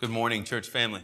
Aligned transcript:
Good 0.00 0.08
morning, 0.08 0.44
church 0.44 0.70
family. 0.70 1.02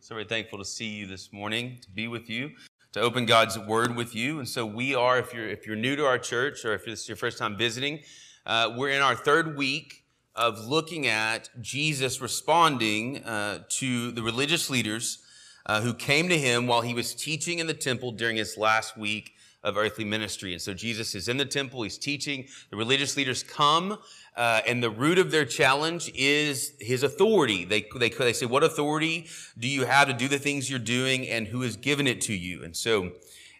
So 0.00 0.14
very 0.14 0.24
thankful 0.24 0.58
to 0.58 0.64
see 0.64 0.86
you 0.86 1.06
this 1.06 1.30
morning, 1.30 1.76
to 1.82 1.90
be 1.90 2.08
with 2.08 2.30
you, 2.30 2.52
to 2.92 3.00
open 3.02 3.26
God's 3.26 3.58
word 3.58 3.94
with 3.94 4.14
you. 4.14 4.38
And 4.38 4.48
so 4.48 4.64
we 4.64 4.94
are, 4.94 5.18
if 5.18 5.34
you're 5.34 5.46
if 5.46 5.66
you're 5.66 5.76
new 5.76 5.94
to 5.96 6.06
our 6.06 6.16
church 6.16 6.64
or 6.64 6.72
if 6.72 6.86
this 6.86 7.02
is 7.02 7.08
your 7.08 7.18
first 7.18 7.36
time 7.36 7.58
visiting, 7.58 8.00
uh, 8.46 8.72
we're 8.78 8.88
in 8.88 9.02
our 9.02 9.14
third 9.14 9.58
week 9.58 10.06
of 10.34 10.58
looking 10.58 11.06
at 11.06 11.50
Jesus 11.60 12.22
responding 12.22 13.22
uh, 13.24 13.64
to 13.68 14.10
the 14.12 14.22
religious 14.22 14.70
leaders 14.70 15.18
uh, 15.66 15.82
who 15.82 15.92
came 15.92 16.30
to 16.30 16.38
him 16.38 16.66
while 16.66 16.80
he 16.80 16.94
was 16.94 17.14
teaching 17.14 17.58
in 17.58 17.66
the 17.66 17.74
temple 17.74 18.10
during 18.10 18.36
his 18.36 18.56
last 18.56 18.96
week 18.96 19.34
of 19.62 19.76
earthly 19.76 20.04
ministry. 20.04 20.52
And 20.52 20.60
so 20.60 20.74
Jesus 20.74 21.14
is 21.14 21.28
in 21.28 21.36
the 21.36 21.44
temple, 21.44 21.82
he's 21.82 21.98
teaching. 21.98 22.46
The 22.70 22.76
religious 22.76 23.16
leaders 23.16 23.42
come, 23.42 23.98
uh, 24.36 24.60
and 24.66 24.82
the 24.82 24.90
root 24.90 25.18
of 25.18 25.30
their 25.30 25.44
challenge 25.44 26.10
is 26.14 26.72
his 26.80 27.02
authority. 27.02 27.64
They, 27.64 27.86
they, 27.98 28.08
they 28.08 28.32
say, 28.32 28.46
What 28.46 28.64
authority 28.64 29.26
do 29.58 29.68
you 29.68 29.84
have 29.84 30.08
to 30.08 30.14
do 30.14 30.28
the 30.28 30.38
things 30.38 30.68
you're 30.68 30.78
doing, 30.78 31.28
and 31.28 31.46
who 31.46 31.62
has 31.62 31.76
given 31.76 32.06
it 32.06 32.20
to 32.22 32.34
you? 32.34 32.64
And 32.64 32.76
so, 32.76 33.12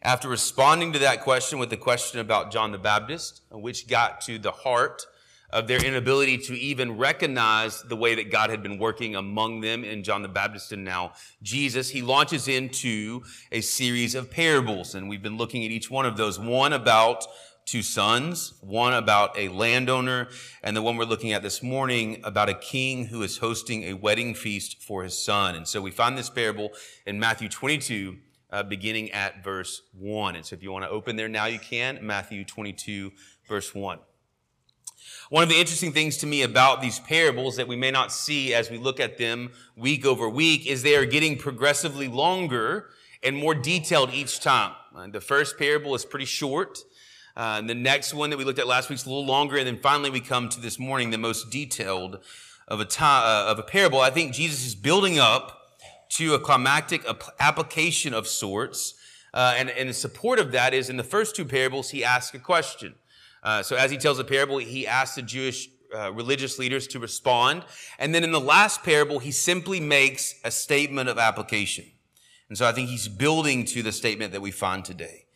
after 0.03 0.29
responding 0.29 0.93
to 0.95 0.99
that 0.99 1.21
question 1.21 1.61
with 1.61 1.71
the 1.71 1.77
question 1.77 2.19
about 2.19 2.51
John 2.51 2.73
the 2.73 2.79
Baptist, 2.79 3.43
which 3.51 3.87
got 3.87 4.21
to 4.23 4.39
the 4.39 4.51
heart 4.51 5.07
of 5.53 5.69
their 5.69 5.85
inability 5.85 6.39
to 6.39 6.59
even 6.59 6.97
recognize 6.97 7.83
the 7.83 7.97
way 7.97 8.15
that 8.15 8.31
God 8.31 8.51
had 8.51 8.63
been 8.63 8.79
working 8.79 9.17
among 9.17 9.61
them 9.61 9.85
in 9.85 10.03
John 10.03 10.23
the 10.23 10.29
Baptist 10.29 10.73
and 10.73 10.85
now 10.85 11.13
Jesus. 11.43 11.91
He 11.91 12.03
launches 12.03 12.49
into 12.49 13.23
a 13.51 13.61
series 13.61 14.15
of 14.15 14.31
parables, 14.31 14.95
and 14.95 15.09
we've 15.09 15.23
been 15.23 15.37
looking 15.37 15.65
at 15.65 15.71
each 15.71 15.91
one 15.91 16.07
of 16.07 16.17
those. 16.17 16.39
One 16.39 16.73
about 16.73 17.27
two 17.65 17.83
sons, 17.83 18.55
one 18.61 18.95
about 18.95 19.39
a 19.39 19.49
landowner, 19.49 20.29
and 20.63 20.77
the 20.77 20.83
one 20.83 20.97
we're 20.97 21.05
looking 21.05 21.33
at 21.33 21.43
this 21.43 21.63
morning 21.63 22.21
about 22.25 22.49
a 22.49 22.55
king 22.55 23.07
who 23.07 23.23
is 23.23 23.39
hosting 23.39 23.85
a 23.85 23.95
wedding 23.95 24.35
feast 24.35 24.83
for 24.83 25.05
his 25.05 25.17
son. 25.17 25.55
And 25.55 25.69
so 25.69 25.81
we 25.81 25.91
find 25.91 26.17
this 26.17 26.31
parable 26.31 26.71
in 27.07 27.21
Matthew 27.21 27.49
22, 27.49 28.17
uh, 28.51 28.63
beginning 28.65 29.11
at 29.13 29.45
verse 29.45 29.83
1. 29.93 30.37
And 30.37 30.45
so 30.45 30.57
if 30.57 30.63
you 30.63 30.73
want 30.73 30.85
to 30.85 30.91
open 30.91 31.17
there 31.17 31.29
now, 31.29 31.47
you 31.47 31.59
can. 31.59 32.05
Matthew 32.05 32.45
22, 32.45 33.13
verse 33.49 33.75
1. 33.75 33.99
One 35.31 35.43
of 35.43 35.49
the 35.49 35.59
interesting 35.59 35.93
things 35.93 36.19
to 36.19 36.27
me 36.27 36.43
about 36.43 36.81
these 36.83 37.01
parables 37.01 37.57
that 37.57 37.67
we 37.67 37.77
may 37.77 37.91
not 37.91 38.13
see 38.13 38.53
as 38.53 38.71
we 38.71 38.77
look 38.77 39.01
at 39.01 39.19
them 39.19 39.53
week 39.77 40.05
over 40.05 40.29
week 40.29 40.67
is 40.67 40.83
they 40.83 40.97
are 40.97 41.07
getting 41.07 41.39
progressively 41.39 42.09
longer 42.09 42.91
and 43.23 43.37
more 43.37 43.55
detailed 43.55 44.13
each 44.13 44.41
time. 44.41 44.73
Uh, 44.95 45.07
the 45.07 45.21
first 45.21 45.59
parable 45.59 45.95
is 45.95 46.05
pretty 46.05 46.27
short. 46.27 46.81
Uh, 47.37 47.63
the 47.63 47.75
next 47.75 48.13
one 48.13 48.31
that 48.31 48.37
we 48.37 48.45
looked 48.45 48.59
at 48.59 48.67
last 48.67 48.91
week's 48.91 49.07
a 49.07 49.09
little 49.09 49.25
longer. 49.25 49.57
And 49.57 49.67
then 49.67 49.79
finally 49.79 50.11
we 50.11 50.21
come 50.21 50.49
to 50.51 50.61
this 50.61 50.79
morning, 50.79 51.11
the 51.11 51.19
most 51.19 51.51
detailed 51.51 52.19
of 52.69 52.81
a, 52.81 52.85
time, 52.85 53.23
uh, 53.25 53.51
of 53.51 53.59
a 53.59 53.63
parable. 53.63 54.01
I 54.01 54.11
think 54.11 54.35
Jesus 54.35 54.67
is 54.67 54.75
building 54.75 55.19
up 55.19 55.59
to 56.11 56.35
a 56.35 56.39
climactic 56.39 57.07
application 57.41 58.13
of 58.13 58.29
sorts. 58.29 58.95
Uh, 59.33 59.55
and, 59.57 59.71
and 59.71 59.89
in 59.89 59.95
support 59.95 60.39
of 60.39 60.53
that 60.53 60.75
is 60.75 60.91
in 60.91 60.99
the 60.99 61.05
first 61.05 61.35
two 61.35 61.47
parables, 61.47 61.91
he 61.91 62.05
asks 62.05 62.35
a 62.35 62.39
question. 62.39 62.95
Uh, 63.43 63.63
so 63.63 63.77
as 63.77 63.91
he 63.91 63.97
tells 63.97 64.19
a 64.19 64.25
parable, 64.25 64.59
he 64.59 64.87
asks 64.87 65.17
the 65.17 65.23
Jewish 65.23 65.69
uh, 65.95 66.13
religious 66.13 66.59
leaders 66.59 66.87
to 66.89 66.99
respond. 66.99 67.65
And 67.99 68.15
then 68.15 68.25
in 68.25 68.33
the 68.33 68.41
last 68.41 68.83
parable, 68.83 69.19
he 69.19 69.33
simply 69.33 69.81
makes 69.81 70.35
a 70.45 70.51
statement 70.51 71.09
of 71.09 71.19
application. 71.19 71.85
And 72.49 72.57
so 72.57 72.67
I 72.67 72.73
think 72.73 72.89
he's 72.89 73.09
building 73.09 73.65
to 73.67 73.83
the 73.83 73.93
statement 73.93 74.33
that 74.33 74.43
we 74.43 74.51
find 74.51 74.85
today. 74.85 75.27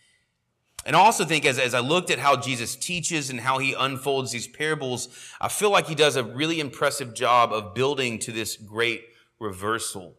And 0.85 0.95
I 0.95 1.01
also 1.01 1.25
think 1.25 1.45
as, 1.45 1.59
as 1.59 1.75
I 1.75 1.81
looked 1.81 2.11
at 2.11 2.21
how 2.21 2.37
Jesus 2.37 2.77
teaches 2.77 3.29
and 3.29 3.41
how 3.41 3.59
he 3.59 3.75
unfolds 3.75 4.31
these 4.31 4.47
parables, 4.47 5.09
I 5.41 5.49
feel 5.49 5.71
like 5.71 5.89
he 5.89 5.97
does 5.97 6.15
a 6.15 6.23
really 6.23 6.61
impressive 6.61 7.13
job 7.13 7.53
of 7.53 7.75
building 7.75 8.21
to 8.21 8.33
this 8.33 8.57
great 8.57 9.03
reversal. 9.41 10.15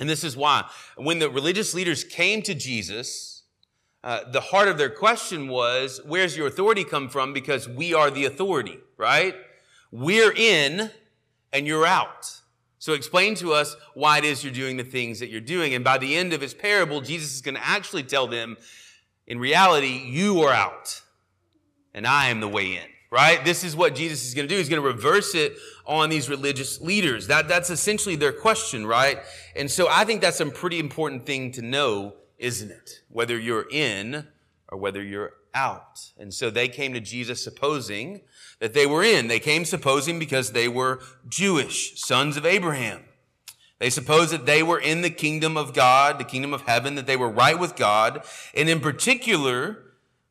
And 0.00 0.08
this 0.08 0.24
is 0.24 0.36
why. 0.36 0.64
When 0.96 1.18
the 1.18 1.28
religious 1.28 1.74
leaders 1.74 2.02
came 2.02 2.42
to 2.42 2.54
Jesus, 2.54 3.33
uh, 4.04 4.30
the 4.30 4.40
heart 4.40 4.68
of 4.68 4.76
their 4.76 4.90
question 4.90 5.48
was, 5.48 5.98
where's 6.04 6.36
your 6.36 6.46
authority 6.46 6.84
come 6.84 7.08
from? 7.08 7.32
Because 7.32 7.66
we 7.66 7.94
are 7.94 8.10
the 8.10 8.26
authority, 8.26 8.78
right? 8.98 9.34
We're 9.90 10.30
in 10.30 10.90
and 11.54 11.66
you're 11.66 11.86
out. 11.86 12.42
So 12.78 12.92
explain 12.92 13.34
to 13.36 13.54
us 13.54 13.74
why 13.94 14.18
it 14.18 14.26
is 14.26 14.44
you're 14.44 14.52
doing 14.52 14.76
the 14.76 14.84
things 14.84 15.20
that 15.20 15.30
you're 15.30 15.40
doing. 15.40 15.72
And 15.72 15.82
by 15.82 15.96
the 15.96 16.14
end 16.16 16.34
of 16.34 16.42
his 16.42 16.52
parable, 16.52 17.00
Jesus 17.00 17.34
is 17.34 17.40
going 17.40 17.54
to 17.54 17.66
actually 17.66 18.02
tell 18.02 18.26
them, 18.26 18.58
in 19.26 19.38
reality, 19.38 20.02
you 20.04 20.42
are 20.42 20.52
out 20.52 21.00
and 21.94 22.06
I 22.06 22.28
am 22.28 22.40
the 22.40 22.48
way 22.48 22.74
in, 22.74 22.86
right? 23.10 23.42
This 23.42 23.64
is 23.64 23.74
what 23.74 23.94
Jesus 23.94 24.26
is 24.26 24.34
going 24.34 24.46
to 24.46 24.54
do. 24.54 24.58
He's 24.58 24.68
going 24.68 24.82
to 24.82 24.86
reverse 24.86 25.34
it 25.34 25.56
on 25.86 26.10
these 26.10 26.28
religious 26.28 26.78
leaders. 26.82 27.28
That, 27.28 27.48
that's 27.48 27.70
essentially 27.70 28.16
their 28.16 28.34
question, 28.34 28.86
right? 28.86 29.20
And 29.56 29.70
so 29.70 29.88
I 29.88 30.04
think 30.04 30.20
that's 30.20 30.40
a 30.40 30.46
pretty 30.46 30.78
important 30.78 31.24
thing 31.24 31.52
to 31.52 31.62
know 31.62 32.16
isn't 32.38 32.70
it? 32.70 33.02
Whether 33.08 33.38
you're 33.38 33.66
in 33.70 34.28
or 34.68 34.78
whether 34.78 35.02
you're 35.02 35.34
out. 35.54 36.12
And 36.18 36.34
so 36.34 36.50
they 36.50 36.68
came 36.68 36.92
to 36.94 37.00
Jesus 37.00 37.42
supposing 37.42 38.22
that 38.58 38.74
they 38.74 38.86
were 38.86 39.02
in. 39.02 39.28
They 39.28 39.38
came 39.38 39.64
supposing 39.64 40.18
because 40.18 40.52
they 40.52 40.68
were 40.68 41.00
Jewish, 41.28 42.00
sons 42.00 42.36
of 42.36 42.44
Abraham. 42.44 43.04
They 43.78 43.90
supposed 43.90 44.32
that 44.32 44.46
they 44.46 44.62
were 44.62 44.78
in 44.78 45.02
the 45.02 45.10
kingdom 45.10 45.56
of 45.56 45.74
God, 45.74 46.18
the 46.18 46.24
kingdom 46.24 46.54
of 46.54 46.62
heaven, 46.62 46.94
that 46.94 47.06
they 47.06 47.16
were 47.16 47.28
right 47.28 47.58
with 47.58 47.76
God. 47.76 48.24
And 48.54 48.68
in 48.68 48.80
particular, 48.80 49.84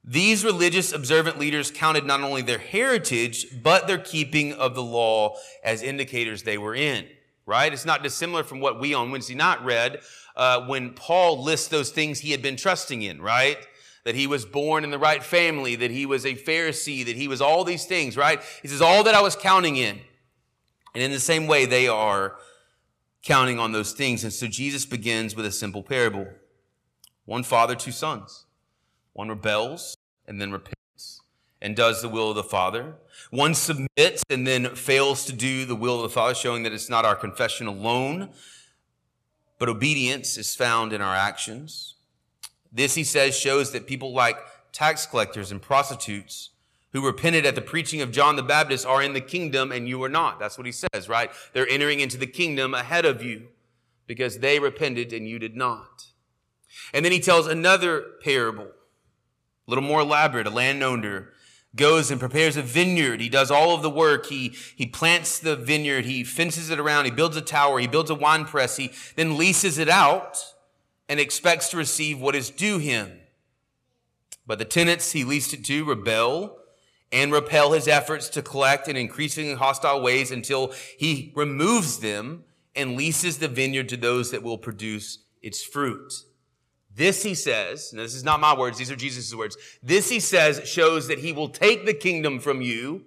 these 0.04 0.44
religious 0.44 0.92
observant 0.92 1.40
leaders 1.40 1.72
counted 1.72 2.06
not 2.06 2.22
only 2.22 2.42
their 2.42 2.58
heritage, 2.58 3.62
but 3.62 3.88
their 3.88 3.98
keeping 3.98 4.54
of 4.54 4.76
the 4.76 4.84
law 4.84 5.36
as 5.64 5.82
indicators 5.82 6.44
they 6.44 6.58
were 6.58 6.76
in, 6.76 7.08
right? 7.46 7.72
It's 7.72 7.86
not 7.86 8.04
dissimilar 8.04 8.44
from 8.44 8.60
what 8.60 8.80
we 8.80 8.94
on 8.94 9.12
Wednesday 9.12 9.36
night 9.36 9.64
read 9.64 10.02
uh, 10.36 10.66
when 10.66 10.92
Paul 10.92 11.44
lists 11.44 11.68
those 11.68 11.92
things 11.92 12.20
he 12.20 12.32
had 12.32 12.42
been 12.42 12.56
trusting 12.56 13.02
in, 13.02 13.22
right? 13.22 13.58
That 14.04 14.16
he 14.16 14.28
was 14.28 14.46
born 14.46 14.84
in 14.84 14.92
the 14.92 15.00
right 15.00 15.24
family, 15.24 15.76
that 15.76 15.92
he 15.92 16.06
was 16.06 16.26
a 16.26 16.36
Pharisee, 16.36 17.06
that 17.06 17.16
he 17.16 17.28
was 17.28 17.42
all 17.42 17.64
these 17.64 17.86
things, 17.86 18.18
right? 18.18 18.42
He 18.62 18.68
says, 18.68 18.82
all 18.82 19.04
that 19.04 19.16
I 19.16 19.22
was 19.22 19.36
counting 19.36 19.76
in. 19.76 20.00
And 20.94 21.04
in 21.04 21.12
the 21.12 21.20
same 21.20 21.48
way, 21.48 21.66
they 21.66 21.88
are 21.88 22.36
counting 23.24 23.60
on 23.60 23.72
those 23.72 23.94
things. 23.94 24.24
And 24.24 24.34
so 24.34 24.48
Jesus 24.48 24.86
begins 24.86 25.36
with 25.36 25.46
a 25.46 25.52
simple 25.52 25.84
parable 25.84 26.28
one 27.26 27.44
father, 27.44 27.76
two 27.76 27.94
sons. 27.94 28.46
One 29.14 29.30
rebels 29.30 29.96
and 30.28 30.42
then 30.42 30.52
repents 30.52 31.22
and 31.62 31.76
does 31.76 32.02
the 32.02 32.10
will 32.10 32.32
of 32.32 32.36
the 32.36 32.44
Father. 32.44 32.96
One 33.30 33.54
submits 33.54 34.24
and 34.30 34.46
then 34.46 34.76
fails 34.76 35.26
to 35.26 35.34
do 35.34 35.66
the 35.66 35.76
will 35.76 35.98
of 35.98 36.02
the 36.02 36.10
Father, 36.10 36.36
showing 36.36 36.64
that 36.64 36.74
it's 36.74 36.90
not 36.90 37.06
our 37.06 37.16
confession 37.16 37.68
alone 37.68 38.32
but 39.60 39.70
obedience 39.70 40.38
is 40.38 40.56
found 40.56 40.94
in 40.94 41.02
our 41.02 41.16
actions. 41.16 41.96
This, 42.72 42.96
he 42.96 43.04
says, 43.04 43.38
shows 43.38 43.72
that 43.72 43.88
people 43.88 44.14
like 44.14 44.38
tax 44.72 45.06
collectors 45.06 45.52
and 45.52 45.62
prostitutes 45.62 46.50
who 46.92 47.06
repented 47.06 47.46
at 47.46 47.56
the 47.56 47.62
preaching 47.62 48.02
of 48.02 48.12
John 48.12 48.36
the 48.36 48.44
Baptist 48.44 48.86
are 48.86 49.02
in 49.02 49.14
the 49.14 49.22
kingdom 49.22 49.72
and 49.72 49.88
you 49.88 50.02
are 50.04 50.10
not. 50.10 50.40
That's 50.40 50.58
what 50.58 50.68
he 50.68 50.72
says, 50.72 51.10
right? 51.10 51.32
They're 51.54 51.68
entering 51.68 52.00
into 52.00 52.18
the 52.18 52.28
kingdom 52.28 52.74
ahead 52.74 53.06
of 53.06 53.24
you 53.24 53.48
because 54.08 54.40
they 54.40 54.60
repented 54.60 55.12
and 55.12 55.28
you 55.28 55.40
did 55.40 55.56
not. 55.56 56.06
And 56.94 57.04
then 57.04 57.12
he 57.12 57.20
tells 57.20 57.48
another 57.48 58.04
parable, 58.24 58.68
a 59.68 59.72
little 59.72 59.84
more 59.84 60.02
elaborate. 60.02 60.48
A 60.48 60.52
landowner 60.52 61.34
goes 61.76 62.12
and 62.12 62.20
prepares 62.20 62.56
a 62.56 62.62
vineyard. 62.62 63.20
He 63.20 63.30
does 63.30 63.50
all 63.50 63.74
of 63.74 63.82
the 63.82 63.90
work. 63.90 64.28
He, 64.28 64.56
he 64.76 64.86
plants 64.86 65.40
the 65.40 65.56
vineyard. 65.56 66.06
He 66.06 66.24
fences 66.24 66.70
it 66.70 66.80
around. 66.80 67.06
He 67.06 67.12
builds 67.12 67.36
a 67.36 67.42
tower. 67.42 67.80
He 67.80 67.88
builds 67.88 68.10
a 68.10 68.16
wine 68.16 68.46
press. 68.46 68.78
He 68.78 68.92
then 69.16 69.38
leases 69.38 69.78
it 69.78 69.90
out 69.90 70.38
and 71.10 71.20
expects 71.20 71.70
to 71.70 71.78
receive 71.78 72.20
what 72.20 72.36
is 72.36 72.50
due 72.50 72.78
him. 72.78 73.20
But 74.46 74.60
the 74.60 74.66
tenants 74.66 75.12
he 75.14 75.24
leased 75.24 75.54
it 75.54 75.66
to 75.66 75.86
rebel 75.86 76.58
and 77.12 77.32
repel 77.32 77.72
his 77.72 77.88
efforts 77.88 78.28
to 78.30 78.42
collect 78.42 78.88
in 78.88 78.98
increasingly 78.98 79.54
hostile 79.54 80.02
ways 80.02 80.32
until 80.32 80.74
he 80.98 81.32
removes 81.36 82.00
them 82.00 82.44
and 82.76 82.98
leases 82.98 83.38
the 83.38 83.48
vineyard 83.48 83.88
to 83.90 83.98
those 83.98 84.32
that 84.32 84.44
will 84.44 84.58
produce 84.58 85.20
its 85.42 85.64
fruit. 85.64 86.12
This, 86.96 87.24
he 87.24 87.34
says, 87.34 87.92
and 87.92 88.00
this 88.00 88.14
is 88.14 88.24
not 88.24 88.40
my 88.40 88.56
words, 88.56 88.78
these 88.78 88.92
are 88.92 88.96
Jesus' 88.96 89.34
words. 89.34 89.58
This, 89.82 90.10
he 90.10 90.20
says, 90.20 90.68
shows 90.68 91.08
that 91.08 91.20
he 91.20 91.34
will 91.34 91.50
take 91.50 91.86
the 91.86 91.94
kingdom 91.94 92.40
from 92.40 92.62
you 92.62 93.06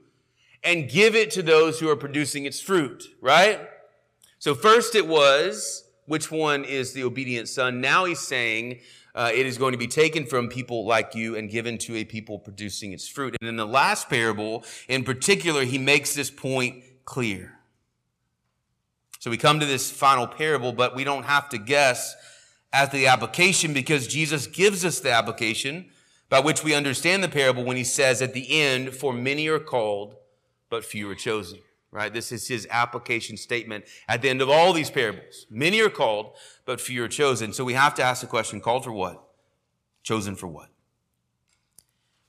and 0.64 0.90
give 0.90 1.14
it 1.14 1.30
to 1.32 1.42
those 1.42 1.78
who 1.78 1.88
are 1.88 1.96
producing 1.96 2.46
its 2.46 2.60
fruit, 2.60 3.04
right? 3.20 3.60
So 4.38 4.54
first 4.54 4.94
it 4.96 5.06
was, 5.06 5.84
which 6.06 6.30
one 6.30 6.64
is 6.64 6.92
the 6.92 7.04
obedient 7.04 7.48
son? 7.48 7.80
Now 7.80 8.04
he's 8.04 8.20
saying, 8.20 8.80
uh, 9.14 9.30
it 9.32 9.46
is 9.46 9.56
going 9.56 9.72
to 9.72 9.78
be 9.78 9.86
taken 9.86 10.26
from 10.26 10.48
people 10.48 10.84
like 10.84 11.14
you 11.14 11.36
and 11.36 11.48
given 11.48 11.78
to 11.78 11.96
a 11.96 12.04
people 12.04 12.38
producing 12.38 12.92
its 12.92 13.08
fruit. 13.08 13.34
And 13.40 13.48
in 13.48 13.56
the 13.56 13.66
last 13.66 14.10
parable, 14.10 14.64
in 14.88 15.04
particular, 15.04 15.64
he 15.64 15.78
makes 15.78 16.14
this 16.14 16.30
point 16.30 16.84
clear. 17.04 17.52
So 19.18 19.30
we 19.30 19.38
come 19.38 19.58
to 19.60 19.66
this 19.66 19.90
final 19.90 20.26
parable, 20.26 20.72
but 20.72 20.94
we 20.94 21.02
don't 21.02 21.24
have 21.24 21.48
to 21.48 21.58
guess 21.58 22.14
at 22.76 22.92
the 22.92 23.06
application 23.06 23.72
because 23.72 24.06
Jesus 24.06 24.46
gives 24.46 24.84
us 24.84 25.00
the 25.00 25.10
application 25.10 25.86
by 26.28 26.40
which 26.40 26.62
we 26.62 26.74
understand 26.74 27.22
the 27.22 27.28
parable 27.28 27.64
when 27.64 27.76
he 27.76 27.84
says 27.84 28.20
at 28.20 28.34
the 28.34 28.60
end, 28.60 28.94
For 28.94 29.12
many 29.12 29.48
are 29.48 29.58
called, 29.58 30.16
but 30.68 30.84
few 30.84 31.08
are 31.10 31.14
chosen. 31.14 31.60
right? 31.90 32.12
This 32.12 32.32
is 32.32 32.48
his 32.48 32.66
application 32.70 33.38
statement 33.38 33.84
at 34.06 34.20
the 34.20 34.28
end 34.28 34.42
of 34.42 34.50
all 34.50 34.74
these 34.74 34.90
parables. 34.90 35.46
Many 35.48 35.80
are 35.80 35.88
called, 35.88 36.36
but 36.66 36.80
few 36.80 37.02
are 37.04 37.08
chosen. 37.08 37.54
So 37.54 37.64
we 37.64 37.72
have 37.72 37.94
to 37.94 38.02
ask 38.02 38.20
the 38.20 38.26
question, 38.26 38.60
called 38.60 38.84
for 38.84 38.92
what? 38.92 39.22
Chosen 40.02 40.36
for 40.36 40.46
what? 40.46 40.68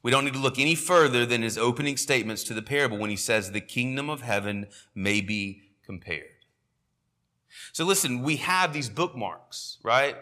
We 0.03 0.11
don't 0.11 0.23
need 0.23 0.35
to 0.35 0.39
look 0.39 0.59
any 0.59 0.75
further 0.75 1.25
than 1.25 1.41
his 1.41 1.57
opening 1.57 1.97
statements 1.97 2.43
to 2.45 2.53
the 2.53 2.61
parable 2.61 2.97
when 2.97 3.09
he 3.09 3.17
says 3.17 3.51
the 3.51 3.59
kingdom 3.59 4.09
of 4.09 4.21
heaven 4.21 4.67
may 4.95 5.19
be 5.19 5.63
compared. 5.83 6.37
So 7.73 7.83
listen, 7.83 8.21
we 8.21 8.37
have 8.37 8.71
these 8.71 8.89
bookmarks, 8.89 9.79
right? 9.83 10.15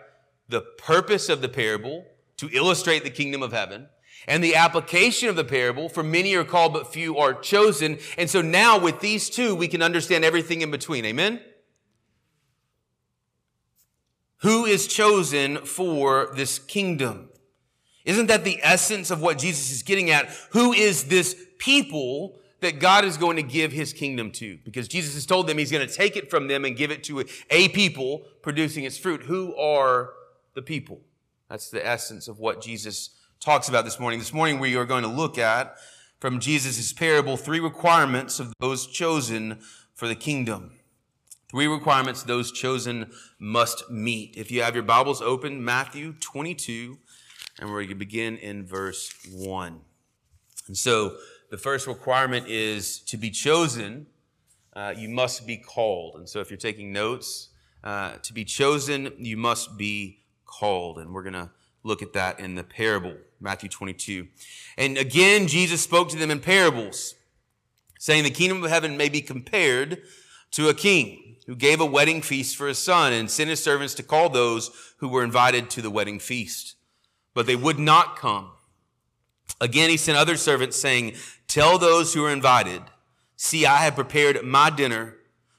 The 0.47 0.62
purpose 0.62 1.30
of 1.30 1.42
the 1.42 1.50
parable 1.50 2.06
to 2.38 2.50
illustrate 2.51 3.03
the 3.03 3.09
kingdom 3.09 3.42
of 3.42 3.51
heaven 3.51 3.88
and 4.27 4.44
the 4.44 4.56
application 4.56 5.30
of 5.30 5.36
the 5.36 5.44
parable 5.44 5.89
for 5.89 6.03
many 6.03 6.36
are 6.36 6.44
called 6.44 6.74
but 6.74 6.92
few 6.92 7.18
are 7.18 7.33
chosen. 7.33 8.00
And 8.18 8.30
so 8.30 8.42
now 8.42 8.80
with 8.80 9.00
these 9.00 9.30
two, 9.30 9.56
we 9.56 9.68
can 9.68 9.81
understand 9.81 10.25
everything 10.25 10.62
in 10.62 10.71
between. 10.71 11.06
Amen? 11.06 11.42
Who 14.39 14.65
is 14.65 14.88
chosen 14.88 15.57
for 15.57 16.31
this 16.36 16.59
kingdom? 16.59 17.30
Isn't 18.03 18.27
that 18.27 18.44
the 18.44 18.59
essence 18.62 19.09
of 19.09 19.21
what 19.21 19.39
Jesus 19.39 19.71
is 19.71 19.81
getting 19.81 20.12
at? 20.12 20.30
Who 20.51 20.74
is 20.74 21.06
this 21.06 21.36
people 21.57 22.38
that 22.62 22.80
God 22.80 23.06
is 23.06 23.18
going 23.18 23.38
to 23.38 23.44
give 23.44 23.71
his 23.71 23.94
kingdom 23.94 24.31
to? 24.33 24.59
Because 24.63 24.88
Jesus 24.88 25.15
has 25.15 25.25
told 25.25 25.48
them 25.48 25.57
he's 25.57 25.71
going 25.71 25.88
to 25.88 25.94
take 25.94 26.15
it 26.15 26.30
from 26.30 26.48
them 26.48 26.65
and 26.65 26.77
give 26.77 26.91
it 26.91 27.03
to 27.06 27.25
a 27.50 27.69
people 27.69 28.25
producing 28.44 28.83
its 28.83 28.98
fruit. 28.98 29.24
Who 29.24 29.56
are 29.56 30.12
the 30.56 30.62
people? 30.62 31.02
That's 31.50 31.69
the 31.69 31.86
essence 31.86 32.28
of 32.28 32.40
what 32.40 32.62
Jesus 32.62 33.12
talks 33.40 33.69
about 33.69 33.86
this 33.86 34.00
morning. 34.00 34.19
This 34.19 34.34
morning 34.34 34.60
we 34.60 34.75
are 34.75 34.86
going 34.86 35.04
to 35.04 35.10
look 35.10 35.38
at 35.38 35.75
from 36.19 36.40
Jesus' 36.40 36.92
parable 36.94 37.38
three 37.38 37.60
requirements 37.60 38.40
of 38.40 38.54
those 38.60 38.88
chosen 38.88 39.60
for 39.94 40.07
the 40.07 40.16
kingdom. 40.16 40.72
Three 41.52 41.68
requirements 41.68 42.24
those 42.24 42.52
chosen 42.52 43.12
must 43.38 43.92
meet. 43.92 44.36
If 44.36 44.50
you 44.50 44.63
have 44.63 44.74
your 44.74 44.84
Bibles 44.84 45.22
open, 45.22 45.63
Matthew 45.63 46.13
22, 46.19 46.98
and 47.60 47.69
we're 47.69 47.81
going 47.81 47.90
to 47.90 47.96
begin 47.96 48.38
in 48.38 48.66
verse 48.66 49.13
1. 49.31 49.80
And 50.68 50.78
so 50.78 51.18
the 51.51 51.58
first 51.58 51.86
requirement 51.86 52.48
is 52.48 53.00
to 53.01 53.18
be 53.18 53.30
chosen, 53.30 54.08
uh, 54.74 54.94
you 54.98 55.10
must 55.10 55.46
be 55.46 55.58
called. 55.58 56.16
And 56.16 56.28
so 56.28 56.40
if 56.40 56.50
you're 56.50 56.58
taking 56.58 56.92
notes, 56.92 57.50
uh, 57.84 58.13
to 58.24 58.34
be 58.34 58.44
chosen, 58.44 59.13
you 59.19 59.38
must 59.38 59.78
be 59.78 60.25
called. 60.45 60.97
And 60.97 61.13
we're 61.13 61.24
going 61.24 61.33
to 61.33 61.50
look 61.83 62.01
at 62.01 62.13
that 62.13 62.39
in 62.39 62.56
the 62.56 62.63
parable, 62.63 63.15
Matthew 63.39 63.69
22. 63.69 64.27
And 64.77 64.97
again, 64.97 65.47
Jesus 65.47 65.81
spoke 65.81 66.09
to 66.09 66.18
them 66.18 66.31
in 66.31 66.39
parables, 66.39 67.15
saying, 68.00 68.24
The 68.24 68.31
kingdom 68.31 68.63
of 68.63 68.69
heaven 68.69 68.97
may 68.97 69.09
be 69.09 69.21
compared 69.21 70.01
to 70.51 70.69
a 70.69 70.74
king 70.74 71.38
who 71.47 71.56
gave 71.56 71.80
a 71.80 71.86
wedding 71.86 72.21
feast 72.21 72.56
for 72.56 72.68
his 72.68 72.80
son 72.80 73.13
and 73.13 73.30
sent 73.30 73.50
his 73.50 73.63
servants 73.63 73.94
to 73.95 74.03
call 74.03 74.30
those 74.30 74.71
who 74.97 75.07
were 75.07 75.24
invited 75.24 75.69
to 75.69 75.81
the 75.81 75.92
wedding 75.92 76.19
feast. 76.19 76.75
But 77.33 77.45
they 77.45 77.56
would 77.56 77.77
not 77.77 78.18
come. 78.18 78.51
Again, 79.62 79.89
he 79.89 79.98
sent 79.98 80.18
other 80.18 80.38
servants 80.38 80.77
saying, 80.77 81.13
Tell 81.48 81.77
those 81.77 82.13
who 82.13 82.25
are 82.25 82.31
invited, 82.31 82.81
see, 83.36 83.65
I 83.65 83.77
have 83.77 83.95
prepared 83.95 84.44
my 84.44 84.69
dinner. 84.69 85.18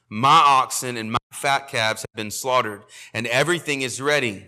My 0.09 0.41
oxen 0.45 0.95
and 0.95 1.11
my 1.11 1.17
fat 1.33 1.67
calves 1.67 2.01
have 2.01 2.15
been 2.15 2.31
slaughtered, 2.31 2.83
and 3.13 3.27
everything 3.27 3.81
is 3.81 4.01
ready. 4.01 4.47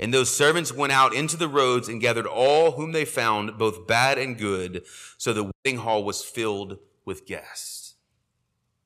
And 0.00 0.14
those 0.14 0.34
servants 0.34 0.72
went 0.72 0.92
out 0.92 1.14
into 1.14 1.36
the 1.36 1.46
roads 1.46 1.86
and 1.86 2.00
gathered 2.00 2.26
all 2.26 2.72
whom 2.72 2.92
they 2.92 3.04
found, 3.04 3.58
both 3.58 3.86
bad 3.86 4.16
and 4.16 4.36
good. 4.36 4.82
So 5.18 5.34
the 5.34 5.50
wedding 5.64 5.80
hall 5.80 6.02
was 6.02 6.24
filled 6.24 6.78
with 7.04 7.26
guests. 7.26 7.96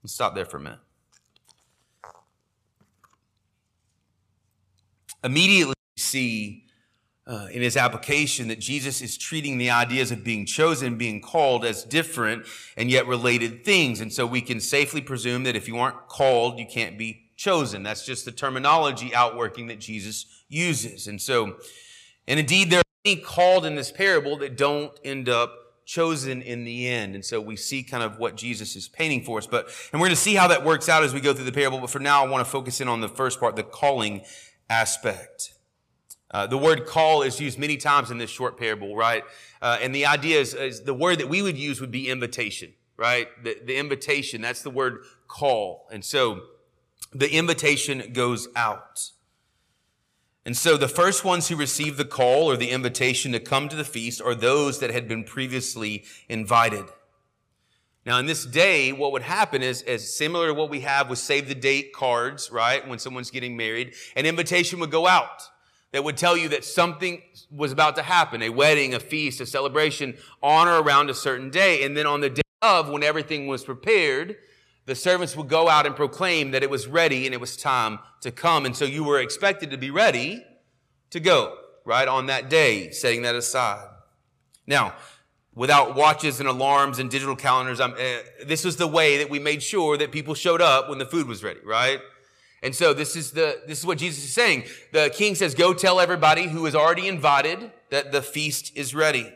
Let's 0.02 0.12
stop 0.12 0.34
there 0.34 0.44
for 0.44 0.56
a 0.56 0.60
minute. 0.60 0.80
Immediately, 5.22 5.74
we 5.96 6.00
see 6.00 6.66
uh, 7.28 7.46
in 7.52 7.62
his 7.62 7.76
application 7.76 8.48
that 8.48 8.58
Jesus 8.58 9.00
is 9.00 9.16
treating 9.16 9.56
the 9.56 9.70
ideas 9.70 10.10
of 10.10 10.24
being 10.24 10.44
chosen, 10.44 10.98
being 10.98 11.20
called 11.20 11.64
as 11.64 11.84
different 11.84 12.44
and 12.76 12.90
yet 12.90 13.06
related 13.06 13.64
things. 13.64 14.00
And 14.00 14.12
so 14.12 14.26
we 14.26 14.40
can 14.40 14.60
safely 14.60 15.00
presume 15.00 15.44
that 15.44 15.54
if 15.54 15.68
you 15.68 15.78
aren't 15.78 16.08
called, 16.08 16.58
you 16.58 16.66
can't 16.66 16.98
be 16.98 17.23
chosen. 17.44 17.82
That's 17.82 18.06
just 18.06 18.24
the 18.24 18.32
terminology 18.32 19.14
outworking 19.14 19.66
that 19.66 19.78
Jesus 19.78 20.24
uses. 20.48 21.06
And 21.06 21.20
so, 21.20 21.56
and 22.26 22.40
indeed, 22.40 22.70
there 22.70 22.80
are 22.80 22.82
many 23.04 23.20
called 23.20 23.66
in 23.66 23.74
this 23.74 23.92
parable 23.92 24.38
that 24.38 24.56
don't 24.56 24.98
end 25.04 25.28
up 25.28 25.52
chosen 25.84 26.40
in 26.40 26.64
the 26.64 26.88
end. 26.88 27.14
And 27.14 27.22
so 27.22 27.42
we 27.42 27.56
see 27.56 27.82
kind 27.82 28.02
of 28.02 28.18
what 28.18 28.36
Jesus 28.36 28.74
is 28.76 28.88
painting 28.88 29.22
for 29.22 29.36
us. 29.36 29.46
But, 29.46 29.66
and 29.92 30.00
we're 30.00 30.06
going 30.06 30.16
to 30.16 30.22
see 30.22 30.34
how 30.34 30.48
that 30.48 30.64
works 30.64 30.88
out 30.88 31.04
as 31.04 31.12
we 31.12 31.20
go 31.20 31.34
through 31.34 31.44
the 31.44 31.52
parable. 31.52 31.80
But 31.80 31.90
for 31.90 31.98
now, 31.98 32.24
I 32.24 32.28
want 32.28 32.42
to 32.42 32.50
focus 32.50 32.80
in 32.80 32.88
on 32.88 33.02
the 33.02 33.10
first 33.10 33.38
part, 33.38 33.56
the 33.56 33.62
calling 33.62 34.22
aspect. 34.70 35.52
Uh, 36.30 36.46
the 36.46 36.56
word 36.56 36.86
call 36.86 37.20
is 37.20 37.38
used 37.38 37.58
many 37.58 37.76
times 37.76 38.10
in 38.10 38.16
this 38.16 38.30
short 38.30 38.58
parable, 38.58 38.96
right? 38.96 39.22
Uh, 39.60 39.76
and 39.82 39.94
the 39.94 40.06
idea 40.06 40.40
is, 40.40 40.54
is, 40.54 40.82
the 40.82 40.94
word 40.94 41.18
that 41.18 41.28
we 41.28 41.42
would 41.42 41.58
use 41.58 41.78
would 41.78 41.90
be 41.90 42.08
invitation, 42.08 42.72
right? 42.96 43.28
The, 43.44 43.58
the 43.62 43.76
invitation, 43.76 44.40
that's 44.40 44.62
the 44.62 44.70
word 44.70 45.04
call. 45.28 45.86
And 45.92 46.02
so, 46.02 46.40
the 47.12 47.32
invitation 47.32 48.12
goes 48.12 48.48
out. 48.56 49.10
And 50.46 50.56
so 50.56 50.76
the 50.76 50.88
first 50.88 51.24
ones 51.24 51.48
who 51.48 51.56
receive 51.56 51.96
the 51.96 52.04
call 52.04 52.50
or 52.50 52.56
the 52.56 52.70
invitation 52.70 53.32
to 53.32 53.40
come 53.40 53.68
to 53.68 53.76
the 53.76 53.84
feast 53.84 54.20
are 54.20 54.34
those 54.34 54.78
that 54.80 54.90
had 54.90 55.08
been 55.08 55.24
previously 55.24 56.04
invited. 56.28 56.84
Now, 58.04 58.18
in 58.18 58.26
this 58.26 58.44
day, 58.44 58.92
what 58.92 59.12
would 59.12 59.22
happen 59.22 59.62
is, 59.62 59.80
is 59.82 60.14
similar 60.14 60.48
to 60.48 60.54
what 60.54 60.68
we 60.68 60.80
have 60.80 61.08
with 61.08 61.18
save 61.18 61.48
the 61.48 61.54
date 61.54 61.94
cards, 61.94 62.50
right? 62.50 62.86
When 62.86 62.98
someone's 62.98 63.30
getting 63.30 63.56
married, 63.56 63.94
an 64.14 64.26
invitation 64.26 64.78
would 64.80 64.90
go 64.90 65.06
out 65.06 65.48
that 65.92 66.04
would 66.04 66.18
tell 66.18 66.36
you 66.36 66.48
that 66.50 66.64
something 66.64 67.22
was 67.50 67.72
about 67.72 67.96
to 67.96 68.02
happen, 68.02 68.42
a 68.42 68.50
wedding, 68.50 68.92
a 68.92 69.00
feast, 69.00 69.40
a 69.40 69.46
celebration 69.46 70.18
on 70.42 70.68
or 70.68 70.82
around 70.82 71.08
a 71.08 71.14
certain 71.14 71.48
day. 71.48 71.84
And 71.84 71.96
then 71.96 72.04
on 72.04 72.20
the 72.20 72.28
day 72.28 72.42
of, 72.60 72.90
when 72.90 73.02
everything 73.02 73.46
was 73.46 73.64
prepared, 73.64 74.36
the 74.86 74.94
servants 74.94 75.36
would 75.36 75.48
go 75.48 75.68
out 75.68 75.86
and 75.86 75.96
proclaim 75.96 76.50
that 76.50 76.62
it 76.62 76.70
was 76.70 76.86
ready 76.86 77.24
and 77.24 77.34
it 77.34 77.40
was 77.40 77.56
time 77.56 77.98
to 78.20 78.30
come. 78.30 78.66
And 78.66 78.76
so 78.76 78.84
you 78.84 79.04
were 79.04 79.20
expected 79.20 79.70
to 79.70 79.78
be 79.78 79.90
ready 79.90 80.44
to 81.10 81.20
go, 81.20 81.56
right, 81.84 82.06
on 82.06 82.26
that 82.26 82.50
day, 82.50 82.90
setting 82.90 83.22
that 83.22 83.34
aside. 83.34 83.88
Now, 84.66 84.94
without 85.54 85.94
watches 85.94 86.40
and 86.40 86.48
alarms 86.48 86.98
and 86.98 87.10
digital 87.10 87.36
calendars, 87.36 87.80
uh, 87.80 88.22
this 88.44 88.64
was 88.64 88.76
the 88.76 88.86
way 88.86 89.18
that 89.18 89.30
we 89.30 89.38
made 89.38 89.62
sure 89.62 89.96
that 89.96 90.12
people 90.12 90.34
showed 90.34 90.60
up 90.60 90.88
when 90.88 90.98
the 90.98 91.06
food 91.06 91.26
was 91.26 91.42
ready, 91.42 91.60
right? 91.64 92.00
And 92.62 92.74
so 92.74 92.94
this 92.94 93.14
is 93.14 93.32
the, 93.32 93.60
this 93.66 93.78
is 93.78 93.86
what 93.86 93.98
Jesus 93.98 94.24
is 94.24 94.32
saying. 94.32 94.64
The 94.92 95.10
king 95.14 95.34
says, 95.34 95.54
go 95.54 95.74
tell 95.74 96.00
everybody 96.00 96.48
who 96.48 96.64
is 96.66 96.74
already 96.74 97.08
invited 97.08 97.70
that 97.90 98.10
the 98.10 98.22
feast 98.22 98.76
is 98.76 98.94
ready. 98.94 99.32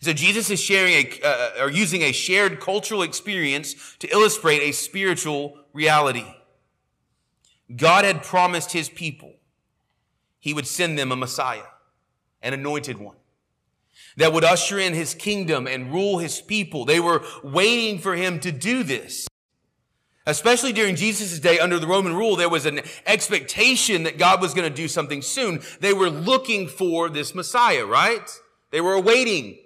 So 0.00 0.12
Jesus 0.12 0.50
is 0.50 0.60
sharing 0.60 0.94
a, 0.94 1.20
uh, 1.22 1.64
or 1.64 1.70
using 1.70 2.02
a 2.02 2.12
shared 2.12 2.60
cultural 2.60 3.02
experience 3.02 3.96
to 3.98 4.08
illustrate 4.08 4.62
a 4.62 4.72
spiritual 4.72 5.58
reality. 5.72 6.26
God 7.74 8.04
had 8.04 8.22
promised 8.22 8.72
his 8.72 8.88
people 8.88 9.34
he 10.38 10.54
would 10.54 10.66
send 10.66 10.98
them 10.98 11.12
a 11.12 11.16
Messiah, 11.16 11.66
an 12.42 12.54
anointed 12.54 12.98
one 12.98 13.16
that 14.16 14.32
would 14.32 14.44
usher 14.44 14.78
in 14.78 14.94
his 14.94 15.14
kingdom 15.14 15.66
and 15.66 15.92
rule 15.92 16.18
his 16.18 16.40
people. 16.40 16.84
They 16.84 17.00
were 17.00 17.22
waiting 17.42 17.98
for 17.98 18.16
him 18.16 18.40
to 18.40 18.52
do 18.52 18.82
this. 18.82 19.28
Especially 20.26 20.72
during 20.72 20.96
Jesus' 20.96 21.40
day 21.40 21.58
under 21.58 21.78
the 21.78 21.86
Roman 21.86 22.14
rule, 22.14 22.36
there 22.36 22.48
was 22.48 22.66
an 22.66 22.80
expectation 23.06 24.02
that 24.02 24.18
God 24.18 24.40
was 24.40 24.52
going 24.52 24.68
to 24.68 24.74
do 24.74 24.88
something 24.88 25.22
soon. 25.22 25.62
They 25.80 25.92
were 25.92 26.10
looking 26.10 26.68
for 26.68 27.08
this 27.08 27.34
Messiah, 27.34 27.86
right? 27.86 28.28
They 28.70 28.80
were 28.80 28.92
awaiting 28.92 29.58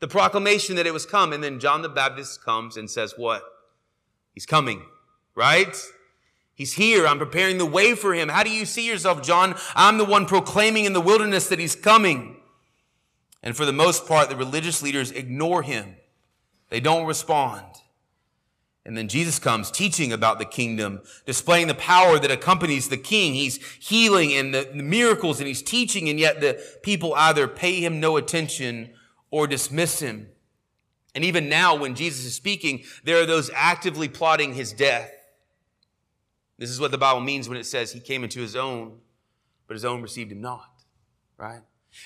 the 0.00 0.08
proclamation 0.08 0.76
that 0.76 0.86
it 0.86 0.92
was 0.92 1.06
come. 1.06 1.32
And 1.32 1.42
then 1.42 1.60
John 1.60 1.82
the 1.82 1.88
Baptist 1.88 2.44
comes 2.44 2.76
and 2.76 2.90
says, 2.90 3.14
What? 3.16 3.42
He's 4.32 4.46
coming, 4.46 4.82
right? 5.34 5.76
He's 6.54 6.74
here. 6.74 7.06
I'm 7.06 7.18
preparing 7.18 7.58
the 7.58 7.66
way 7.66 7.94
for 7.94 8.14
him. 8.14 8.28
How 8.28 8.42
do 8.42 8.50
you 8.50 8.64
see 8.64 8.86
yourself, 8.86 9.22
John? 9.22 9.54
I'm 9.74 9.98
the 9.98 10.04
one 10.04 10.26
proclaiming 10.26 10.86
in 10.86 10.94
the 10.94 11.00
wilderness 11.00 11.48
that 11.48 11.58
he's 11.58 11.74
coming. 11.76 12.36
And 13.42 13.56
for 13.56 13.66
the 13.66 13.72
most 13.72 14.06
part, 14.06 14.30
the 14.30 14.36
religious 14.36 14.82
leaders 14.82 15.10
ignore 15.10 15.62
him. 15.62 15.96
They 16.70 16.80
don't 16.80 17.06
respond. 17.06 17.64
And 18.86 18.96
then 18.96 19.08
Jesus 19.08 19.38
comes 19.38 19.70
teaching 19.70 20.12
about 20.12 20.38
the 20.38 20.44
kingdom, 20.44 21.02
displaying 21.26 21.66
the 21.66 21.74
power 21.74 22.18
that 22.18 22.30
accompanies 22.30 22.88
the 22.88 22.96
king. 22.96 23.34
He's 23.34 23.56
healing 23.78 24.32
and 24.32 24.54
the, 24.54 24.70
the, 24.72 24.82
miracles 24.82 25.40
and 25.40 25.48
he's 25.48 25.62
teaching, 25.62 26.08
and 26.08 26.20
yet 26.20 26.40
the 26.40 26.62
people 26.82 27.12
either 27.14 27.48
pay 27.48 27.84
him 27.84 27.98
no 27.98 28.16
attention 28.16 28.94
or 29.36 29.46
dismiss 29.46 30.00
him. 30.00 30.26
And 31.14 31.22
even 31.22 31.50
now, 31.50 31.76
when 31.76 31.94
Jesus 31.94 32.24
is 32.24 32.34
speaking, 32.34 32.84
there 33.04 33.20
are 33.20 33.26
those 33.26 33.50
actively 33.54 34.08
plotting 34.08 34.54
his 34.54 34.72
death. 34.72 35.12
This 36.56 36.70
is 36.70 36.80
what 36.80 36.90
the 36.90 36.96
Bible 36.96 37.20
means 37.20 37.46
when 37.46 37.58
it 37.58 37.66
says 37.66 37.92
he 37.92 38.00
came 38.00 38.24
into 38.24 38.40
his 38.40 38.56
own, 38.56 38.96
but 39.66 39.74
his 39.74 39.84
own 39.84 40.00
received 40.00 40.32
him 40.32 40.40
not, 40.40 40.70
right? 41.36 41.60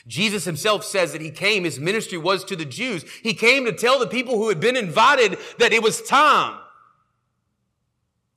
Jesus 0.09 0.45
himself 0.45 0.83
says 0.83 1.13
that 1.13 1.21
he 1.21 1.31
came, 1.31 1.63
his 1.63 1.79
ministry 1.79 2.19
was 2.19 2.43
to 2.47 2.57
the 2.57 2.65
Jews. 2.65 3.05
He 3.23 3.33
came 3.33 3.65
to 3.65 3.73
tell 3.73 4.01
the 4.01 4.09
people 4.09 4.37
who 4.37 4.49
had 4.49 4.59
been 4.59 4.77
invited 4.77 5.39
that 5.61 5.73
it 5.73 5.85
was 5.85 6.03
time. 6.03 6.59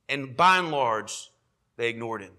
And 0.07 0.37
by 0.37 0.59
and 0.59 0.69
large, 0.69 1.31
they 1.77 1.89
ignored 1.89 2.21
him. 2.21 2.33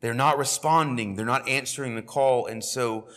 They're 0.00 0.14
not 0.14 0.38
responding. 0.38 1.14
They're 1.14 1.24
not 1.24 1.48
answering 1.48 1.94
the 1.94 2.02
call. 2.02 2.46
And 2.46 2.64
so 2.64 3.08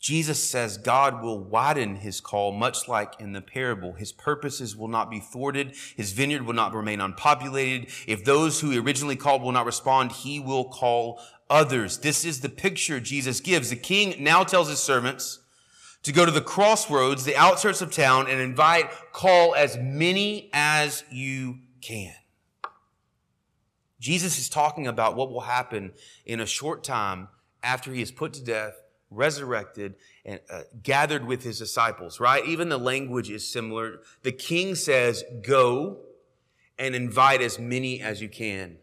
Jesus 0.00 0.42
says 0.42 0.78
God 0.78 1.22
will 1.22 1.42
widen 1.42 1.96
his 1.96 2.20
call, 2.20 2.52
much 2.52 2.86
like 2.86 3.14
in 3.18 3.32
the 3.32 3.40
parable. 3.40 3.94
His 3.94 4.12
purposes 4.12 4.76
will 4.76 4.88
not 4.88 5.10
be 5.10 5.18
thwarted. 5.20 5.74
His 5.96 6.12
vineyard 6.12 6.42
will 6.42 6.54
not 6.54 6.74
remain 6.74 7.00
unpopulated. 7.00 7.90
If 8.06 8.24
those 8.24 8.60
who 8.60 8.70
he 8.70 8.78
originally 8.78 9.16
called 9.16 9.42
will 9.42 9.52
not 9.52 9.66
respond, 9.66 10.12
he 10.12 10.38
will 10.38 10.64
call 10.64 11.20
others. 11.48 11.98
This 11.98 12.24
is 12.24 12.40
the 12.40 12.48
picture 12.48 13.00
Jesus 13.00 13.40
gives. 13.40 13.70
The 13.70 13.76
king 13.76 14.22
now 14.22 14.44
tells 14.44 14.68
his 14.68 14.80
servants 14.80 15.40
to 16.02 16.12
go 16.12 16.24
to 16.24 16.30
the 16.30 16.40
crossroads, 16.40 17.24
the 17.24 17.36
outskirts 17.36 17.80
of 17.80 17.90
town, 17.90 18.28
and 18.28 18.40
invite, 18.40 18.90
call 19.12 19.56
as 19.56 19.76
many 19.76 20.50
as 20.52 21.02
you 21.10 21.58
can. 21.80 22.14
Jesus 24.06 24.38
is 24.38 24.48
talking 24.48 24.86
about 24.86 25.16
what 25.16 25.32
will 25.32 25.40
happen 25.40 25.92
in 26.24 26.38
a 26.38 26.46
short 26.46 26.84
time 26.84 27.26
after 27.60 27.92
he 27.92 28.00
is 28.00 28.12
put 28.12 28.34
to 28.34 28.44
death 28.44 28.80
resurrected 29.10 29.96
and 30.24 30.38
uh, 30.48 30.60
gathered 30.80 31.26
with 31.26 31.42
his 31.42 31.58
disciples, 31.58 32.20
right? 32.20 32.46
Even 32.46 32.68
the 32.68 32.78
language 32.78 33.28
is 33.28 33.50
similar. 33.52 34.02
The 34.22 34.30
king 34.30 34.76
says, 34.76 35.24
go 35.42 35.98
and 36.78 36.94
invite 36.94 37.42
as 37.42 37.58
many 37.58 38.00
as 38.00 38.22
you 38.22 38.28
can. 38.28 38.76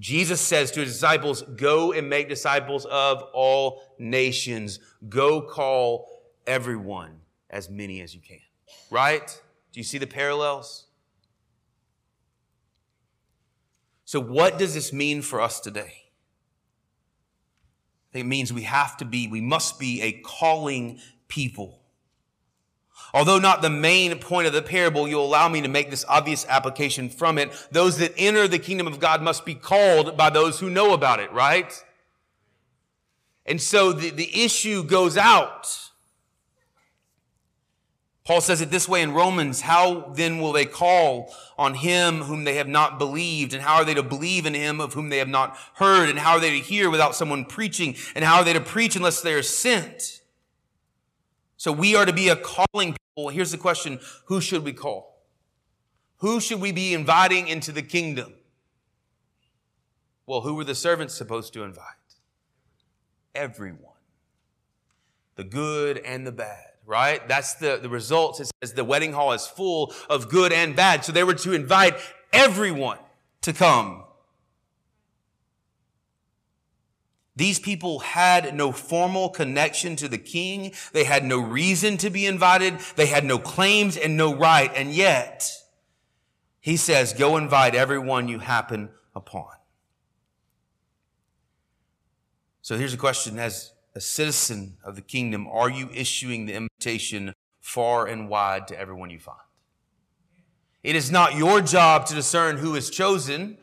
Jesus 0.00 0.40
says 0.40 0.72
to 0.72 0.80
his 0.80 0.94
disciples, 0.94 1.42
go 1.42 1.92
and 1.92 2.10
make 2.10 2.28
disciples 2.28 2.86
of 2.86 3.22
all 3.32 3.84
nations. 4.00 4.80
Go 5.08 5.42
call 5.42 6.08
everyone 6.44 7.20
as 7.50 7.70
many 7.70 8.00
as 8.00 8.16
you 8.16 8.20
can, 8.20 8.40
right? 8.90 9.40
Do 9.72 9.78
you 9.78 9.84
see 9.84 9.98
the 9.98 10.08
parallels? 10.08 10.83
So 14.04 14.20
what 14.20 14.58
does 14.58 14.74
this 14.74 14.92
mean 14.92 15.22
for 15.22 15.40
us 15.40 15.60
today? 15.60 16.04
It 18.12 18.26
means 18.26 18.52
we 18.52 18.62
have 18.62 18.96
to 18.98 19.04
be, 19.04 19.26
we 19.26 19.40
must 19.40 19.78
be 19.78 20.02
a 20.02 20.12
calling 20.12 21.00
people. 21.28 21.80
Although 23.12 23.38
not 23.38 23.62
the 23.62 23.70
main 23.70 24.18
point 24.18 24.46
of 24.46 24.52
the 24.52 24.62
parable, 24.62 25.08
you'll 25.08 25.24
allow 25.24 25.48
me 25.48 25.60
to 25.62 25.68
make 25.68 25.90
this 25.90 26.04
obvious 26.08 26.46
application 26.48 27.08
from 27.08 27.38
it. 27.38 27.52
Those 27.70 27.98
that 27.98 28.12
enter 28.16 28.46
the 28.46 28.58
kingdom 28.58 28.86
of 28.86 29.00
God 29.00 29.22
must 29.22 29.44
be 29.44 29.54
called 29.54 30.16
by 30.16 30.30
those 30.30 30.60
who 30.60 30.70
know 30.70 30.94
about 30.94 31.20
it, 31.20 31.32
right? 31.32 31.72
And 33.46 33.60
so 33.60 33.92
the, 33.92 34.10
the 34.10 34.44
issue 34.44 34.84
goes 34.84 35.16
out. 35.16 35.90
Paul 38.24 38.40
says 38.40 38.62
it 38.62 38.70
this 38.70 38.88
way 38.88 39.02
in 39.02 39.12
Romans, 39.12 39.60
how 39.60 40.12
then 40.14 40.38
will 40.38 40.52
they 40.52 40.64
call 40.64 41.34
on 41.58 41.74
him 41.74 42.22
whom 42.22 42.44
they 42.44 42.54
have 42.54 42.68
not 42.68 42.98
believed? 42.98 43.52
And 43.52 43.62
how 43.62 43.76
are 43.76 43.84
they 43.84 43.92
to 43.92 44.02
believe 44.02 44.46
in 44.46 44.54
him 44.54 44.80
of 44.80 44.94
whom 44.94 45.10
they 45.10 45.18
have 45.18 45.28
not 45.28 45.58
heard? 45.74 46.08
And 46.08 46.18
how 46.18 46.32
are 46.32 46.40
they 46.40 46.58
to 46.58 46.64
hear 46.64 46.88
without 46.88 47.14
someone 47.14 47.44
preaching? 47.44 47.96
And 48.14 48.24
how 48.24 48.36
are 48.36 48.44
they 48.44 48.54
to 48.54 48.62
preach 48.62 48.96
unless 48.96 49.20
they 49.20 49.34
are 49.34 49.42
sent? 49.42 50.22
So 51.58 51.70
we 51.70 51.94
are 51.96 52.06
to 52.06 52.14
be 52.14 52.30
a 52.30 52.36
calling 52.36 52.96
people. 53.14 53.28
Here's 53.28 53.52
the 53.52 53.58
question. 53.58 54.00
Who 54.26 54.40
should 54.40 54.64
we 54.64 54.72
call? 54.72 55.22
Who 56.18 56.40
should 56.40 56.62
we 56.62 56.72
be 56.72 56.94
inviting 56.94 57.48
into 57.48 57.72
the 57.72 57.82
kingdom? 57.82 58.32
Well, 60.26 60.40
who 60.40 60.54
were 60.54 60.64
the 60.64 60.74
servants 60.74 61.14
supposed 61.14 61.52
to 61.52 61.62
invite? 61.62 61.84
Everyone. 63.34 63.92
The 65.36 65.44
good 65.44 65.98
and 65.98 66.26
the 66.26 66.32
bad 66.32 66.73
right? 66.86 67.26
That's 67.28 67.54
the, 67.54 67.78
the 67.80 67.88
results. 67.88 68.40
It 68.40 68.50
says 68.62 68.74
the 68.74 68.84
wedding 68.84 69.12
hall 69.12 69.32
is 69.32 69.46
full 69.46 69.92
of 70.08 70.28
good 70.28 70.52
and 70.52 70.76
bad. 70.76 71.04
So 71.04 71.12
they 71.12 71.24
were 71.24 71.34
to 71.34 71.52
invite 71.52 71.96
everyone 72.32 72.98
to 73.42 73.52
come. 73.52 74.04
These 77.36 77.58
people 77.58 77.98
had 77.98 78.54
no 78.54 78.70
formal 78.70 79.28
connection 79.28 79.96
to 79.96 80.08
the 80.08 80.18
king. 80.18 80.72
They 80.92 81.04
had 81.04 81.24
no 81.24 81.40
reason 81.40 81.96
to 81.98 82.10
be 82.10 82.26
invited. 82.26 82.78
They 82.94 83.06
had 83.06 83.24
no 83.24 83.38
claims 83.38 83.96
and 83.96 84.16
no 84.16 84.34
right. 84.34 84.70
And 84.74 84.92
yet, 84.92 85.50
he 86.60 86.76
says, 86.76 87.12
go 87.12 87.36
invite 87.36 87.74
everyone 87.74 88.28
you 88.28 88.38
happen 88.38 88.90
upon. 89.16 89.48
So 92.62 92.78
here's 92.78 92.94
a 92.94 92.98
question. 92.98 93.36
Has 93.36 93.73
a 93.94 94.00
citizen 94.00 94.76
of 94.84 94.96
the 94.96 95.02
kingdom, 95.02 95.46
are 95.46 95.70
you 95.70 95.88
issuing 95.94 96.46
the 96.46 96.54
invitation 96.54 97.34
far 97.60 98.06
and 98.06 98.28
wide 98.28 98.66
to 98.68 98.78
everyone 98.78 99.10
you 99.10 99.18
find? 99.18 99.38
It 100.82 100.96
is 100.96 101.10
not 101.10 101.36
your 101.36 101.60
job 101.60 102.06
to 102.06 102.14
discern 102.14 102.58
who 102.58 102.74
is 102.74 102.90
chosen, 102.90 103.56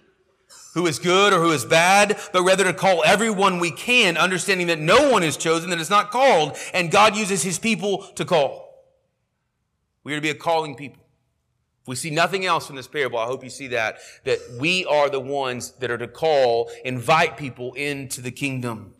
who 0.73 0.87
is 0.87 0.99
good 0.99 1.33
or 1.33 1.39
who 1.39 1.51
is 1.51 1.65
bad, 1.65 2.19
but 2.33 2.43
rather 2.43 2.63
to 2.63 2.73
call 2.73 3.03
everyone 3.05 3.59
we 3.59 3.71
can, 3.71 4.17
understanding 4.17 4.67
that 4.67 4.79
no 4.79 5.11
one 5.11 5.21
is 5.21 5.37
chosen 5.37 5.69
that 5.69 5.79
is 5.79 5.89
not 5.89 6.11
called, 6.11 6.57
and 6.73 6.89
God 6.89 7.15
uses 7.15 7.43
his 7.43 7.59
people 7.59 8.03
to 8.15 8.25
call. 8.25 8.69
We 10.03 10.13
are 10.13 10.17
to 10.17 10.21
be 10.21 10.29
a 10.29 10.35
calling 10.35 10.75
people. 10.75 11.03
If 11.81 11.87
we 11.87 11.95
see 11.95 12.09
nothing 12.09 12.45
else 12.45 12.67
from 12.67 12.75
this 12.75 12.87
parable, 12.87 13.19
I 13.19 13.25
hope 13.25 13.43
you 13.43 13.49
see 13.49 13.67
that, 13.67 13.97
that 14.23 14.39
we 14.59 14.85
are 14.85 15.09
the 15.09 15.19
ones 15.19 15.71
that 15.73 15.91
are 15.91 15.97
to 15.97 16.07
call, 16.07 16.71
invite 16.85 17.37
people 17.37 17.73
into 17.73 18.21
the 18.21 18.31
kingdom. 18.31 18.93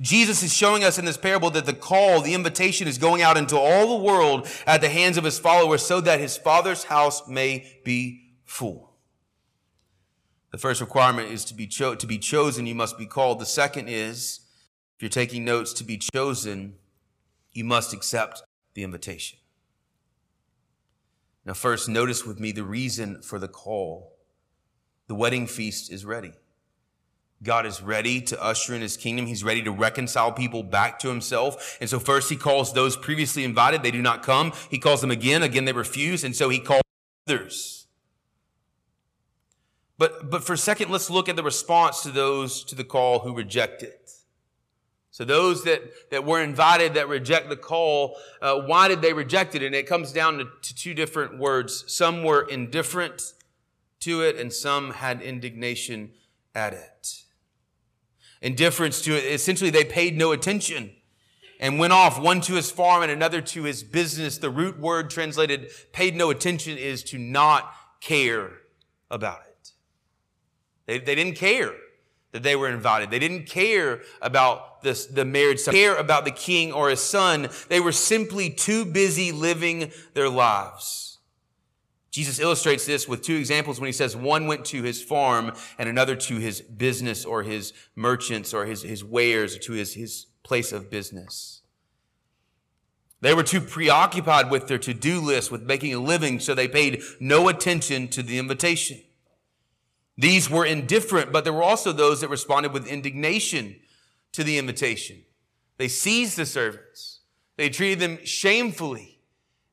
Jesus 0.00 0.42
is 0.42 0.54
showing 0.54 0.84
us 0.84 0.98
in 0.98 1.04
this 1.04 1.16
parable 1.16 1.50
that 1.50 1.66
the 1.66 1.74
call, 1.74 2.22
the 2.22 2.34
invitation 2.34 2.88
is 2.88 2.98
going 2.98 3.22
out 3.22 3.36
into 3.36 3.56
all 3.56 3.98
the 3.98 4.04
world 4.04 4.48
at 4.66 4.80
the 4.80 4.88
hands 4.88 5.16
of 5.16 5.24
his 5.24 5.38
followers 5.38 5.82
so 5.82 6.00
that 6.00 6.18
his 6.18 6.36
father's 6.36 6.84
house 6.84 7.28
may 7.28 7.80
be 7.84 8.32
full. 8.44 8.94
The 10.50 10.58
first 10.58 10.80
requirement 10.80 11.30
is 11.30 11.44
to 11.46 11.54
be, 11.54 11.66
cho- 11.66 11.94
to 11.94 12.06
be 12.06 12.18
chosen, 12.18 12.66
you 12.66 12.74
must 12.74 12.96
be 12.96 13.06
called. 13.06 13.38
The 13.38 13.46
second 13.46 13.88
is, 13.88 14.40
if 14.96 15.02
you're 15.02 15.10
taking 15.10 15.44
notes, 15.44 15.74
to 15.74 15.84
be 15.84 15.98
chosen, 15.98 16.76
you 17.52 17.64
must 17.64 17.92
accept 17.92 18.42
the 18.74 18.82
invitation. 18.82 19.38
Now, 21.44 21.52
first, 21.52 21.88
notice 21.88 22.24
with 22.24 22.40
me 22.40 22.52
the 22.52 22.64
reason 22.64 23.20
for 23.20 23.38
the 23.38 23.48
call. 23.48 24.16
The 25.06 25.14
wedding 25.14 25.46
feast 25.46 25.92
is 25.92 26.04
ready. 26.04 26.32
God 27.46 27.64
is 27.64 27.80
ready 27.80 28.20
to 28.22 28.42
usher 28.42 28.74
in 28.74 28.82
his 28.82 28.96
kingdom. 28.96 29.26
He's 29.26 29.44
ready 29.44 29.62
to 29.62 29.70
reconcile 29.70 30.32
people 30.32 30.64
back 30.64 30.98
to 30.98 31.08
himself. 31.08 31.78
And 31.80 31.88
so 31.88 32.00
first 32.00 32.28
he 32.28 32.36
calls 32.36 32.74
those 32.74 32.96
previously 32.96 33.44
invited. 33.44 33.84
They 33.84 33.92
do 33.92 34.02
not 34.02 34.24
come. 34.24 34.52
He 34.68 34.78
calls 34.78 35.00
them 35.00 35.12
again. 35.12 35.44
Again, 35.44 35.64
they 35.64 35.72
refuse. 35.72 36.24
And 36.24 36.34
so 36.34 36.48
he 36.48 36.58
calls 36.58 36.82
others. 37.26 37.86
But, 39.96 40.28
but 40.28 40.42
for 40.42 40.54
a 40.54 40.58
second, 40.58 40.90
let's 40.90 41.08
look 41.08 41.28
at 41.28 41.36
the 41.36 41.44
response 41.44 42.02
to 42.02 42.10
those 42.10 42.64
to 42.64 42.74
the 42.74 42.84
call 42.84 43.20
who 43.20 43.32
reject 43.32 43.82
it. 43.84 44.10
So 45.12 45.24
those 45.24 45.62
that, 45.64 46.10
that 46.10 46.24
were 46.24 46.42
invited 46.42 46.94
that 46.94 47.08
reject 47.08 47.48
the 47.48 47.56
call, 47.56 48.16
uh, 48.42 48.60
why 48.62 48.88
did 48.88 49.02
they 49.02 49.12
reject 49.12 49.54
it? 49.54 49.62
And 49.62 49.72
it 49.72 49.86
comes 49.86 50.12
down 50.12 50.38
to, 50.38 50.48
to 50.62 50.74
two 50.74 50.94
different 50.94 51.38
words. 51.38 51.84
Some 51.86 52.24
were 52.24 52.42
indifferent 52.42 53.34
to 54.00 54.22
it 54.22 54.36
and 54.36 54.52
some 54.52 54.90
had 54.90 55.22
indignation 55.22 56.10
at 56.52 56.72
it 56.72 57.22
indifference 58.46 59.02
to 59.02 59.16
it. 59.16 59.24
Essentially, 59.24 59.70
they 59.70 59.84
paid 59.84 60.16
no 60.16 60.30
attention 60.30 60.92
and 61.58 61.80
went 61.80 61.92
off, 61.92 62.20
one 62.20 62.40
to 62.42 62.54
his 62.54 62.70
farm 62.70 63.02
and 63.02 63.10
another 63.10 63.40
to 63.40 63.64
his 63.64 63.82
business. 63.82 64.38
The 64.38 64.50
root 64.50 64.78
word 64.78 65.10
translated 65.10 65.70
paid 65.92 66.14
no 66.14 66.30
attention 66.30 66.78
is 66.78 67.02
to 67.04 67.18
not 67.18 67.72
care 68.00 68.52
about 69.10 69.40
it. 69.40 69.72
They, 70.86 70.98
they 71.00 71.16
didn't 71.16 71.34
care 71.34 71.74
that 72.30 72.44
they 72.44 72.54
were 72.54 72.68
invited. 72.68 73.10
They 73.10 73.18
didn't 73.18 73.46
care 73.46 74.02
about 74.22 74.82
this, 74.82 75.06
the 75.06 75.24
marriage, 75.24 75.64
care 75.64 75.96
about 75.96 76.24
the 76.24 76.30
king 76.30 76.72
or 76.72 76.88
his 76.88 77.00
son. 77.00 77.48
They 77.68 77.80
were 77.80 77.90
simply 77.90 78.48
too 78.50 78.84
busy 78.84 79.32
living 79.32 79.90
their 80.14 80.28
lives. 80.28 81.05
Jesus 82.16 82.38
illustrates 82.38 82.86
this 82.86 83.06
with 83.06 83.20
two 83.20 83.36
examples 83.36 83.78
when 83.78 83.88
he 83.88 83.92
says 83.92 84.16
one 84.16 84.46
went 84.46 84.64
to 84.64 84.82
his 84.82 85.02
farm 85.02 85.52
and 85.76 85.86
another 85.86 86.16
to 86.16 86.36
his 86.36 86.62
business 86.62 87.26
or 87.26 87.42
his 87.42 87.74
merchants 87.94 88.54
or 88.54 88.64
his, 88.64 88.80
his 88.80 89.04
wares 89.04 89.54
or 89.54 89.58
to 89.58 89.74
his, 89.74 89.92
his 89.92 90.24
place 90.42 90.72
of 90.72 90.90
business. 90.90 91.60
They 93.20 93.34
were 93.34 93.42
too 93.42 93.60
preoccupied 93.60 94.50
with 94.50 94.66
their 94.66 94.78
to-do 94.78 95.20
list, 95.20 95.52
with 95.52 95.64
making 95.64 95.92
a 95.92 95.98
living, 95.98 96.40
so 96.40 96.54
they 96.54 96.68
paid 96.68 97.02
no 97.20 97.48
attention 97.48 98.08
to 98.08 98.22
the 98.22 98.38
invitation. 98.38 99.02
These 100.16 100.48
were 100.48 100.64
indifferent, 100.64 101.32
but 101.32 101.44
there 101.44 101.52
were 101.52 101.62
also 101.62 101.92
those 101.92 102.22
that 102.22 102.30
responded 102.30 102.72
with 102.72 102.86
indignation 102.86 103.76
to 104.32 104.42
the 104.42 104.56
invitation. 104.56 105.22
They 105.76 105.88
seized 105.88 106.38
the 106.38 106.46
servants. 106.46 107.20
They 107.58 107.68
treated 107.68 107.98
them 107.98 108.24
shamefully, 108.24 109.20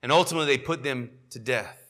and 0.01 0.11
ultimately 0.11 0.57
they 0.57 0.61
put 0.61 0.83
them 0.83 1.11
to 1.29 1.39
death. 1.39 1.82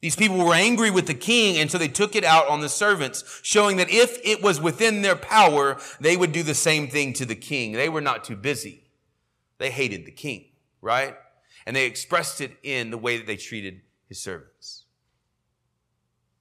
These 0.00 0.16
people 0.16 0.38
were 0.38 0.54
angry 0.54 0.90
with 0.90 1.06
the 1.06 1.14
king, 1.14 1.56
and 1.56 1.70
so 1.70 1.78
they 1.78 1.88
took 1.88 2.14
it 2.14 2.24
out 2.24 2.48
on 2.48 2.60
the 2.60 2.68
servants, 2.68 3.40
showing 3.42 3.78
that 3.78 3.90
if 3.90 4.18
it 4.24 4.42
was 4.42 4.60
within 4.60 5.02
their 5.02 5.16
power, 5.16 5.78
they 6.00 6.16
would 6.16 6.32
do 6.32 6.42
the 6.42 6.54
same 6.54 6.88
thing 6.88 7.12
to 7.14 7.24
the 7.24 7.34
king. 7.34 7.72
They 7.72 7.88
were 7.88 8.02
not 8.02 8.22
too 8.22 8.36
busy. 8.36 8.84
They 9.58 9.70
hated 9.70 10.04
the 10.04 10.12
king, 10.12 10.46
right? 10.82 11.16
And 11.64 11.74
they 11.74 11.86
expressed 11.86 12.40
it 12.40 12.52
in 12.62 12.90
the 12.90 12.98
way 12.98 13.16
that 13.16 13.26
they 13.26 13.36
treated 13.36 13.80
his 14.08 14.20
servants. 14.20 14.84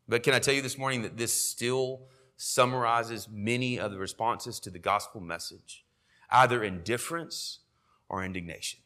But 0.08 0.22
can 0.22 0.34
I 0.34 0.40
tell 0.40 0.54
you 0.54 0.62
this 0.62 0.78
morning 0.78 1.02
that 1.02 1.18
this 1.18 1.34
still 1.34 2.02
summarizes 2.38 3.28
many 3.32 3.80
of 3.80 3.92
the 3.92 3.98
responses 3.98 4.60
to 4.60 4.70
the 4.70 4.80
gospel 4.80 5.22
message, 5.22 5.86
either 6.30 6.64
indifference 6.64 7.60
or 8.10 8.24
indignation. 8.24 8.80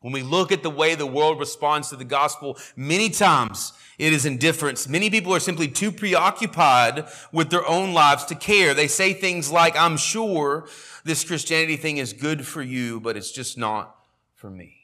When 0.00 0.12
we 0.12 0.22
look 0.22 0.52
at 0.52 0.62
the 0.62 0.70
way 0.70 0.94
the 0.94 1.06
world 1.06 1.40
responds 1.40 1.88
to 1.88 1.96
the 1.96 2.04
gospel, 2.04 2.56
many 2.76 3.10
times 3.10 3.72
it 3.98 4.12
is 4.12 4.24
indifference. 4.24 4.88
Many 4.88 5.10
people 5.10 5.34
are 5.34 5.40
simply 5.40 5.66
too 5.66 5.90
preoccupied 5.90 7.08
with 7.32 7.50
their 7.50 7.68
own 7.68 7.92
lives 7.92 8.24
to 8.26 8.36
care. 8.36 8.74
They 8.74 8.86
say 8.86 9.12
things 9.12 9.50
like, 9.50 9.76
I'm 9.76 9.96
sure 9.96 10.68
this 11.04 11.24
Christianity 11.24 11.76
thing 11.76 11.96
is 11.96 12.12
good 12.12 12.46
for 12.46 12.62
you, 12.62 13.00
but 13.00 13.16
it's 13.16 13.32
just 13.32 13.58
not 13.58 13.96
for 14.36 14.48
me. 14.48 14.76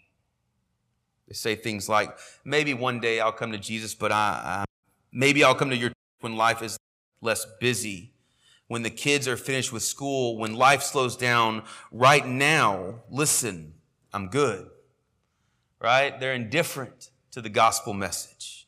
They 1.28 1.34
say 1.34 1.54
things 1.54 1.88
like, 1.88 2.18
maybe 2.44 2.74
one 2.74 2.98
day 2.98 3.20
I'll 3.20 3.32
come 3.32 3.52
to 3.52 3.58
Jesus, 3.58 3.94
but 3.94 4.10
I, 4.10 4.40
I 4.44 4.64
maybe 5.12 5.44
I'll 5.44 5.54
come 5.54 5.70
to 5.70 5.76
your 5.76 5.92
when 6.20 6.36
life 6.36 6.60
is 6.60 6.76
less 7.20 7.46
busy, 7.60 8.14
when 8.66 8.82
the 8.82 8.90
kids 8.90 9.28
are 9.28 9.36
finished 9.36 9.72
with 9.72 9.84
school, 9.84 10.38
when 10.38 10.54
life 10.54 10.82
slows 10.82 11.16
down. 11.16 11.62
Right 11.92 12.26
now, 12.26 13.02
listen, 13.08 13.74
I'm 14.12 14.28
good 14.28 14.70
right? 15.84 16.18
They're 16.18 16.32
indifferent 16.32 17.10
to 17.32 17.42
the 17.42 17.50
gospel 17.50 17.92
message. 17.92 18.66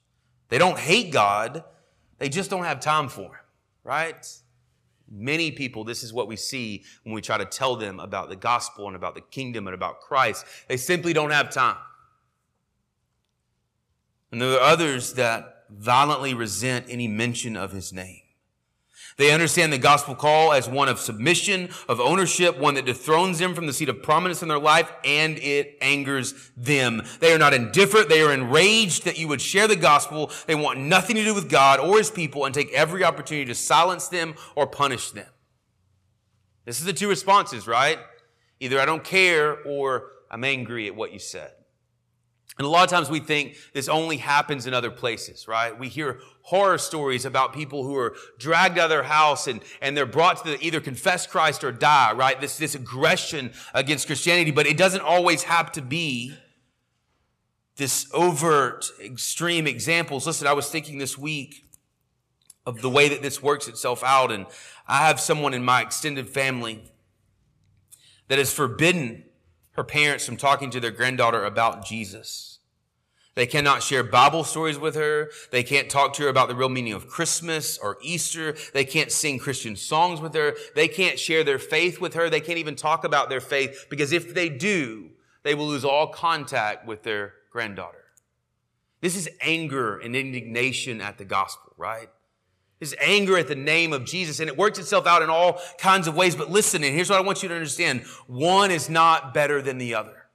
They 0.51 0.59
don't 0.59 0.79
hate 0.79 1.13
God, 1.13 1.65
they 2.19 2.29
just 2.29 2.51
don't 2.51 2.65
have 2.65 2.79
time 2.79 3.09
for 3.09 3.23
Him, 3.23 3.45
right? 3.83 4.27
Many 5.11 5.51
people, 5.51 5.83
this 5.85 6.03
is 6.03 6.13
what 6.13 6.29
we 6.29 6.37
see 6.37 6.85
when 7.05 7.15
we 7.15 7.23
try 7.23 7.39
to 7.39 7.45
tell 7.45 7.77
them 7.77 8.01
about 8.01 8.29
the 8.29 8.37
gospel 8.37 8.87
and 8.87 8.95
about 8.95 9.15
the 9.15 9.21
kingdom 9.23 9.67
and 9.67 9.75
about 9.75 10.01
Christ. 10.01 10.45
They 10.69 10.77
simply 10.77 11.13
don't 11.13 11.31
have 11.31 11.51
time. 11.51 11.79
And 14.31 14.43
there 14.43 14.51
are 14.53 14.61
others 14.61 15.15
that 15.15 15.65
violently 15.71 16.35
resent 16.35 16.87
any 16.89 17.09
mention 17.09 17.57
of 17.57 17.73
his 17.73 17.93
name. 17.93 18.23
They 19.17 19.33
understand 19.33 19.73
the 19.73 19.79
gospel 19.79 20.15
call 20.15 20.53
as 20.53 20.69
one 20.69 20.89
of 20.89 21.01
submission, 21.01 21.71
of 21.89 22.01
ownership, 22.01 22.59
one 22.59 22.75
that 22.75 22.85
dethrones 22.85 23.39
them 23.39 23.55
from 23.55 23.67
the 23.67 23.73
seat 23.73 23.89
of 23.89 24.03
prominence 24.03 24.43
in 24.43 24.49
their 24.49 24.59
life, 24.59 24.93
and 25.05 25.39
it 25.39 25.79
angers 25.81 26.51
them. 26.55 27.03
They 27.21 27.33
are 27.33 27.39
not 27.39 27.55
indifferent. 27.55 28.11
They 28.11 28.21
are 28.21 28.33
enraged 28.33 29.05
that 29.07 29.19
you 29.19 29.29
would 29.29 29.41
share 29.41 29.67
the 29.67 29.77
gospel. 29.77 30.31
They 30.47 30.55
want 30.55 30.81
nothing 30.81 31.17
to 31.17 31.25
do 31.25 31.35
with 31.35 31.49
God 31.49 31.81
or 31.81 31.97
his 31.97 32.11
people 32.11 32.45
and 32.45 32.55
take 32.55 32.71
every 32.73 33.05
opportunity 33.05 33.47
to 33.47 33.55
silence 33.55 34.09
them 34.09 34.35
or 34.55 34.67
punish 34.67 35.13
them. 35.13 35.29
This 36.67 36.79
is 36.79 36.85
the 36.85 36.93
two 36.93 37.09
responses, 37.09 37.67
right? 37.67 37.99
Either 38.61 38.79
I 38.79 38.85
don't 38.85 39.05
care 39.05 39.63
or 39.63 40.11
I'm 40.31 40.45
angry 40.45 40.89
at 40.89 40.95
what 40.95 41.13
you 41.13 41.19
said. 41.19 41.53
And 42.59 42.65
a 42.65 42.69
lot 42.69 42.85
of 42.85 42.91
times 42.91 43.11
we 43.11 43.21
think 43.21 43.57
this 43.75 43.87
only 43.87 44.17
happens 44.17 44.67
in 44.67 44.73
other 44.73 44.91
places, 44.91 45.47
right? 45.47 45.79
We 45.79 45.89
hear 45.89 46.21
horror 46.41 46.79
stories 46.79 47.27
about 47.27 47.53
people 47.53 47.85
who 47.85 47.95
are 47.97 48.17
dragged 48.39 48.79
out 48.79 48.85
of 48.85 48.91
their 48.91 49.03
house 49.03 49.47
and, 49.47 49.61
and 49.83 49.95
they're 49.95 50.07
brought 50.07 50.43
to 50.43 50.53
the, 50.53 50.65
either 50.65 50.81
confess 50.81 51.27
Christ 51.27 51.65
or 51.65 51.71
die, 51.71 52.13
right? 52.15 52.41
This, 52.41 52.57
this 52.57 52.75
aggression 52.75 53.53
against 53.75 54.07
Christianity, 54.07 54.53
but 54.53 54.67
it 54.67 54.79
doesn't 54.79 55.03
always 55.03 55.43
have 55.43 55.71
to 55.73 55.83
be 55.83 56.35
this 57.77 58.09
overt, 58.15 58.87
extreme 59.05 59.67
examples. 59.67 60.27
Listen, 60.27 60.47
I 60.47 60.55
was 60.55 60.71
thinking 60.71 60.97
this 60.97 61.19
week 61.19 61.67
of 62.65 62.81
the 62.81 62.89
way 62.91 63.09
that 63.09 63.21
this 63.21 63.43
works 63.43 63.69
itself 63.69 64.03
out, 64.03 64.33
and 64.33 64.47
I 64.89 65.07
have 65.07 65.21
someone 65.21 65.53
in 65.53 65.63
my 65.63 65.83
extended 65.83 66.29
family 66.29 66.91
that 68.29 68.39
is 68.39 68.53
forbidden 68.53 69.25
her 69.77 69.85
parents 69.85 70.27
from 70.27 70.37
talking 70.37 70.71
to 70.71 70.81
their 70.81 70.91
granddaughter 70.91 71.45
about 71.45 71.85
Jesus. 71.85 72.59
They 73.37 73.47
cannot 73.47 73.83
share 73.83 74.03
Bible 74.03 74.45
stories 74.45 74.79
with 74.79 74.95
her. 74.95 75.31
They 75.51 75.63
can't 75.63 75.91
talk 75.91 76.15
to 76.15 76.23
her 76.23 76.29
about 76.31 76.49
the 76.49 76.55
real 76.55 76.71
meaning 76.71 76.95
of 76.95 77.07
Christmas 77.07 77.77
or 77.77 77.99
Easter. 78.01 78.57
They 78.73 78.85
can't 78.85 79.13
sing 79.13 79.39
Christian 79.39 79.77
songs 79.77 80.23
with 80.23 80.35
her. 80.35 80.55
They 80.75 80.89
can't 80.89 81.19
share 81.19 81.45
their 81.45 81.59
faith 81.59 82.01
with 82.01 82.15
her. 82.15 82.31
They 82.31 82.41
can't 82.41 82.59
even 82.59 82.77
talk 82.77 83.05
about 83.05 83.29
their 83.29 83.43
faith 83.43 83.87
because 83.91 84.11
if 84.13 84.35
they 84.35 84.49
do, 84.49 85.11
they 85.43 85.55
will 85.55 85.69
lose 85.69 85.85
all 85.85 86.07
contact 86.09 86.87
with 86.87 87.03
their 87.03 87.35
granddaughter. 87.53 88.05
This 89.03 89.15
is 89.15 89.29
anger 89.43 89.99
and 89.99 90.17
indignation 90.17 91.03
at 91.03 91.19
the 91.19 91.27
gospel, 91.27 91.75
right? 91.77 92.09
His 92.79 92.95
anger 93.01 93.39
at 93.39 93.49
the 93.49 93.55
name 93.55 93.93
of 93.93 94.05
Jesus, 94.05 94.39
and 94.39 94.49
it 94.49 94.57
works 94.57 94.79
itself 94.79 95.07
out 95.07 95.23
in 95.23 95.31
all 95.31 95.61
kinds 95.79 96.07
of 96.07 96.15
ways. 96.15 96.37
But 96.37 96.51
listen, 96.51 96.85
and 96.85 96.95
here's 96.95 97.09
what 97.09 97.19
I 97.19 97.23
want 97.23 97.43
you 97.43 97.49
to 97.49 97.55
understand 97.55 98.03
one 98.27 98.71
is 98.71 98.91
not 98.91 99.33
better 99.33 99.63
than 99.63 99.79
the 99.79 99.95
other. 99.95 100.27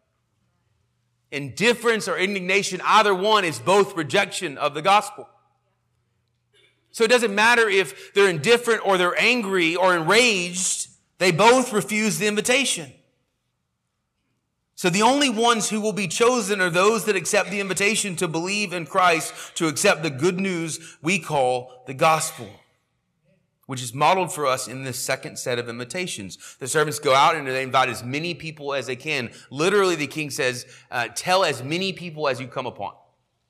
Indifference 1.31 2.07
or 2.07 2.17
indignation, 2.17 2.81
either 2.83 3.13
one 3.13 3.45
is 3.45 3.59
both 3.59 3.95
rejection 3.95 4.57
of 4.57 4.73
the 4.73 4.81
gospel. 4.81 5.29
So 6.91 7.03
it 7.03 7.09
doesn't 7.09 7.33
matter 7.33 7.69
if 7.69 8.13
they're 8.13 8.29
indifferent 8.29 8.85
or 8.85 8.97
they're 8.97 9.19
angry 9.19 9.75
or 9.75 9.95
enraged, 9.95 10.89
they 11.19 11.31
both 11.31 11.71
refuse 11.71 12.17
the 12.17 12.27
invitation. 12.27 12.91
So 14.81 14.89
the 14.89 15.03
only 15.03 15.29
ones 15.29 15.69
who 15.69 15.79
will 15.79 15.93
be 15.93 16.07
chosen 16.07 16.59
are 16.59 16.71
those 16.71 17.05
that 17.05 17.15
accept 17.15 17.51
the 17.51 17.59
invitation 17.59 18.15
to 18.15 18.27
believe 18.27 18.73
in 18.73 18.87
Christ, 18.87 19.31
to 19.57 19.67
accept 19.67 20.01
the 20.01 20.09
good 20.09 20.39
news 20.39 20.97
we 21.03 21.19
call 21.19 21.83
the 21.85 21.93
gospel, 21.93 22.49
which 23.67 23.83
is 23.83 23.93
modeled 23.93 24.33
for 24.33 24.47
us 24.47 24.67
in 24.67 24.83
this 24.83 24.97
second 24.97 25.37
set 25.37 25.59
of 25.59 25.69
invitations. 25.69 26.55
The 26.57 26.67
servants 26.67 26.97
go 26.97 27.13
out 27.13 27.35
and 27.35 27.45
they 27.45 27.61
invite 27.61 27.89
as 27.89 28.03
many 28.03 28.33
people 28.33 28.73
as 28.73 28.87
they 28.87 28.95
can. 28.95 29.29
Literally, 29.51 29.93
the 29.93 30.07
king 30.07 30.31
says, 30.31 30.65
uh, 30.89 31.09
tell 31.13 31.43
as 31.43 31.61
many 31.61 31.93
people 31.93 32.27
as 32.27 32.41
you 32.41 32.47
come 32.47 32.65
upon, 32.65 32.93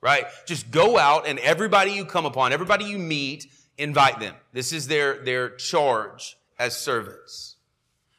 right? 0.02 0.26
Just 0.46 0.70
go 0.70 0.98
out 0.98 1.26
and 1.26 1.39
everybody 1.39 1.91
you 1.91 2.04
come 2.04 2.26
upon, 2.26 2.52
everybody 2.52 2.84
you 2.84 2.98
meet, 2.98 3.48
invite 3.78 4.20
them. 4.20 4.36
This 4.52 4.74
is 4.74 4.88
their, 4.88 5.24
their 5.24 5.56
charge 5.56 6.36
as 6.60 6.76
servants. 6.76 7.56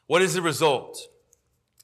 What 0.07 0.23
is 0.23 0.33
the 0.33 0.41
result? 0.41 1.09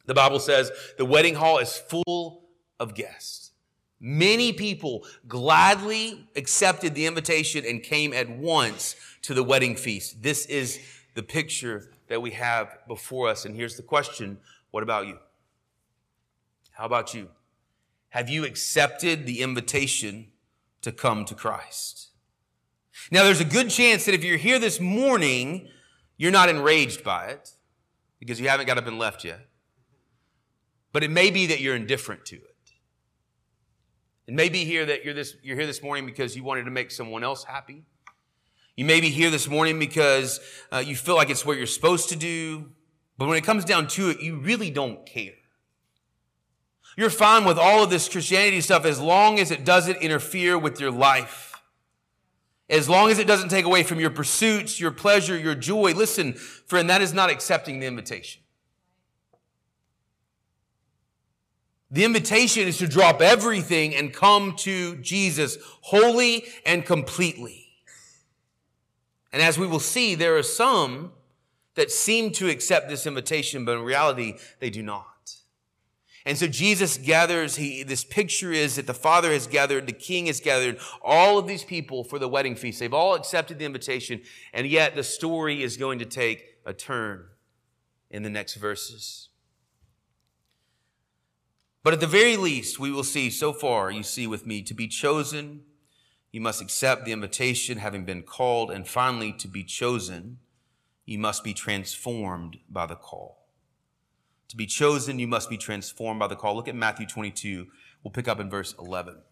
The 0.08 0.14
Bible 0.14 0.40
says 0.40 0.72
the 0.96 1.04
wedding 1.04 1.34
hall 1.34 1.58
is 1.58 1.76
full 1.76 2.48
of 2.80 2.94
guests. 2.94 3.52
Many 4.00 4.54
people 4.54 5.04
gladly 5.26 6.26
accepted 6.34 6.94
the 6.94 7.04
invitation 7.04 7.62
and 7.66 7.82
came 7.82 8.14
at 8.14 8.30
once 8.30 8.96
to 9.22 9.34
the 9.34 9.44
wedding 9.44 9.76
feast. 9.76 10.22
This 10.22 10.46
is 10.46 10.80
the 11.14 11.22
picture 11.22 11.90
that 12.08 12.22
we 12.22 12.30
have 12.30 12.78
before 12.88 13.28
us. 13.28 13.44
And 13.44 13.54
here's 13.54 13.76
the 13.76 13.82
question 13.82 14.38
What 14.70 14.82
about 14.82 15.06
you? 15.06 15.18
How 16.70 16.86
about 16.86 17.12
you? 17.12 17.28
Have 18.08 18.30
you 18.30 18.46
accepted 18.46 19.26
the 19.26 19.42
invitation 19.42 20.28
to 20.80 20.90
come 20.90 21.26
to 21.26 21.34
Christ? 21.34 22.08
Now, 23.10 23.24
there's 23.24 23.42
a 23.42 23.44
good 23.44 23.68
chance 23.68 24.06
that 24.06 24.14
if 24.14 24.24
you're 24.24 24.38
here 24.38 24.58
this 24.58 24.80
morning, 24.80 25.68
you're 26.16 26.32
not 26.32 26.48
enraged 26.48 27.04
by 27.04 27.26
it 27.26 27.52
because 28.18 28.40
you 28.40 28.48
haven't 28.48 28.66
got 28.66 28.78
up 28.78 28.86
and 28.86 28.98
left 28.98 29.22
yet. 29.22 29.48
But 30.92 31.04
it 31.04 31.10
may 31.10 31.30
be 31.30 31.46
that 31.46 31.60
you're 31.60 31.76
indifferent 31.76 32.24
to 32.26 32.36
it. 32.36 32.54
It 34.26 34.34
may 34.34 34.48
be 34.48 34.64
here 34.64 34.84
that 34.84 35.04
you're, 35.04 35.14
this, 35.14 35.36
you're 35.42 35.56
here 35.56 35.66
this 35.66 35.82
morning 35.82 36.04
because 36.04 36.36
you 36.36 36.44
wanted 36.44 36.64
to 36.64 36.70
make 36.70 36.90
someone 36.90 37.24
else 37.24 37.44
happy. 37.44 37.84
You 38.76 38.84
may 38.84 39.00
be 39.00 39.08
here 39.08 39.30
this 39.30 39.48
morning 39.48 39.78
because 39.78 40.38
uh, 40.70 40.78
you 40.84 40.96
feel 40.96 41.16
like 41.16 41.30
it's 41.30 41.44
what 41.44 41.56
you're 41.56 41.66
supposed 41.66 42.10
to 42.10 42.16
do. 42.16 42.70
But 43.16 43.26
when 43.26 43.36
it 43.36 43.44
comes 43.44 43.64
down 43.64 43.88
to 43.88 44.10
it, 44.10 44.20
you 44.20 44.36
really 44.36 44.70
don't 44.70 45.04
care. 45.04 45.32
You're 46.96 47.10
fine 47.10 47.44
with 47.44 47.58
all 47.58 47.82
of 47.82 47.90
this 47.90 48.08
Christianity 48.08 48.60
stuff 48.60 48.84
as 48.84 49.00
long 49.00 49.38
as 49.38 49.50
it 49.50 49.64
doesn't 49.64 49.96
interfere 50.02 50.58
with 50.58 50.80
your 50.80 50.90
life. 50.90 51.60
As 52.68 52.88
long 52.88 53.10
as 53.10 53.18
it 53.18 53.26
doesn't 53.26 53.48
take 53.48 53.64
away 53.64 53.82
from 53.82 53.98
your 53.98 54.10
pursuits, 54.10 54.78
your 54.78 54.90
pleasure, 54.90 55.38
your 55.38 55.54
joy. 55.54 55.94
Listen, 55.94 56.34
friend, 56.34 56.90
that 56.90 57.00
is 57.00 57.14
not 57.14 57.30
accepting 57.30 57.80
the 57.80 57.86
invitation. 57.86 58.42
The 61.90 62.04
invitation 62.04 62.68
is 62.68 62.78
to 62.78 62.88
drop 62.88 63.22
everything 63.22 63.94
and 63.94 64.12
come 64.12 64.54
to 64.56 64.96
Jesus 64.96 65.56
wholly 65.80 66.44
and 66.66 66.84
completely. 66.84 67.68
And 69.32 69.42
as 69.42 69.58
we 69.58 69.66
will 69.66 69.80
see, 69.80 70.14
there 70.14 70.36
are 70.36 70.42
some 70.42 71.12
that 71.74 71.90
seem 71.90 72.32
to 72.32 72.50
accept 72.50 72.88
this 72.88 73.06
invitation, 73.06 73.64
but 73.64 73.78
in 73.78 73.84
reality, 73.84 74.34
they 74.58 74.68
do 74.68 74.82
not. 74.82 75.06
And 76.26 76.36
so 76.36 76.46
Jesus 76.46 76.98
gathers, 76.98 77.56
he, 77.56 77.82
this 77.82 78.04
picture 78.04 78.52
is 78.52 78.76
that 78.76 78.86
the 78.86 78.92
Father 78.92 79.32
has 79.32 79.46
gathered, 79.46 79.86
the 79.86 79.92
King 79.92 80.26
has 80.26 80.40
gathered 80.40 80.78
all 81.02 81.38
of 81.38 81.46
these 81.46 81.64
people 81.64 82.04
for 82.04 82.18
the 82.18 82.28
wedding 82.28 82.54
feast. 82.54 82.80
They've 82.80 82.92
all 82.92 83.14
accepted 83.14 83.58
the 83.58 83.64
invitation, 83.64 84.20
and 84.52 84.66
yet 84.66 84.94
the 84.94 85.04
story 85.04 85.62
is 85.62 85.78
going 85.78 86.00
to 86.00 86.04
take 86.04 86.44
a 86.66 86.74
turn 86.74 87.24
in 88.10 88.24
the 88.24 88.28
next 88.28 88.56
verses. 88.56 89.27
But 91.88 91.94
at 91.94 92.00
the 92.00 92.06
very 92.06 92.36
least, 92.36 92.78
we 92.78 92.92
will 92.92 93.02
see 93.02 93.30
so 93.30 93.50
far, 93.50 93.90
you 93.90 94.02
see 94.02 94.26
with 94.26 94.44
me, 94.46 94.60
to 94.60 94.74
be 94.74 94.88
chosen, 94.88 95.62
you 96.30 96.38
must 96.38 96.60
accept 96.60 97.06
the 97.06 97.12
invitation, 97.12 97.78
having 97.78 98.04
been 98.04 98.24
called, 98.24 98.70
and 98.70 98.86
finally, 98.86 99.32
to 99.38 99.48
be 99.48 99.64
chosen, 99.64 100.36
you 101.06 101.18
must 101.18 101.42
be 101.42 101.54
transformed 101.54 102.58
by 102.68 102.84
the 102.84 102.94
call. 102.94 103.48
To 104.48 104.56
be 104.58 104.66
chosen, 104.66 105.18
you 105.18 105.26
must 105.26 105.48
be 105.48 105.56
transformed 105.56 106.20
by 106.20 106.26
the 106.26 106.36
call. 106.36 106.54
Look 106.54 106.68
at 106.68 106.74
Matthew 106.74 107.06
22. 107.06 107.68
We'll 108.04 108.10
pick 108.10 108.28
up 108.28 108.38
in 108.38 108.50
verse 108.50 108.74
11. 108.78 109.22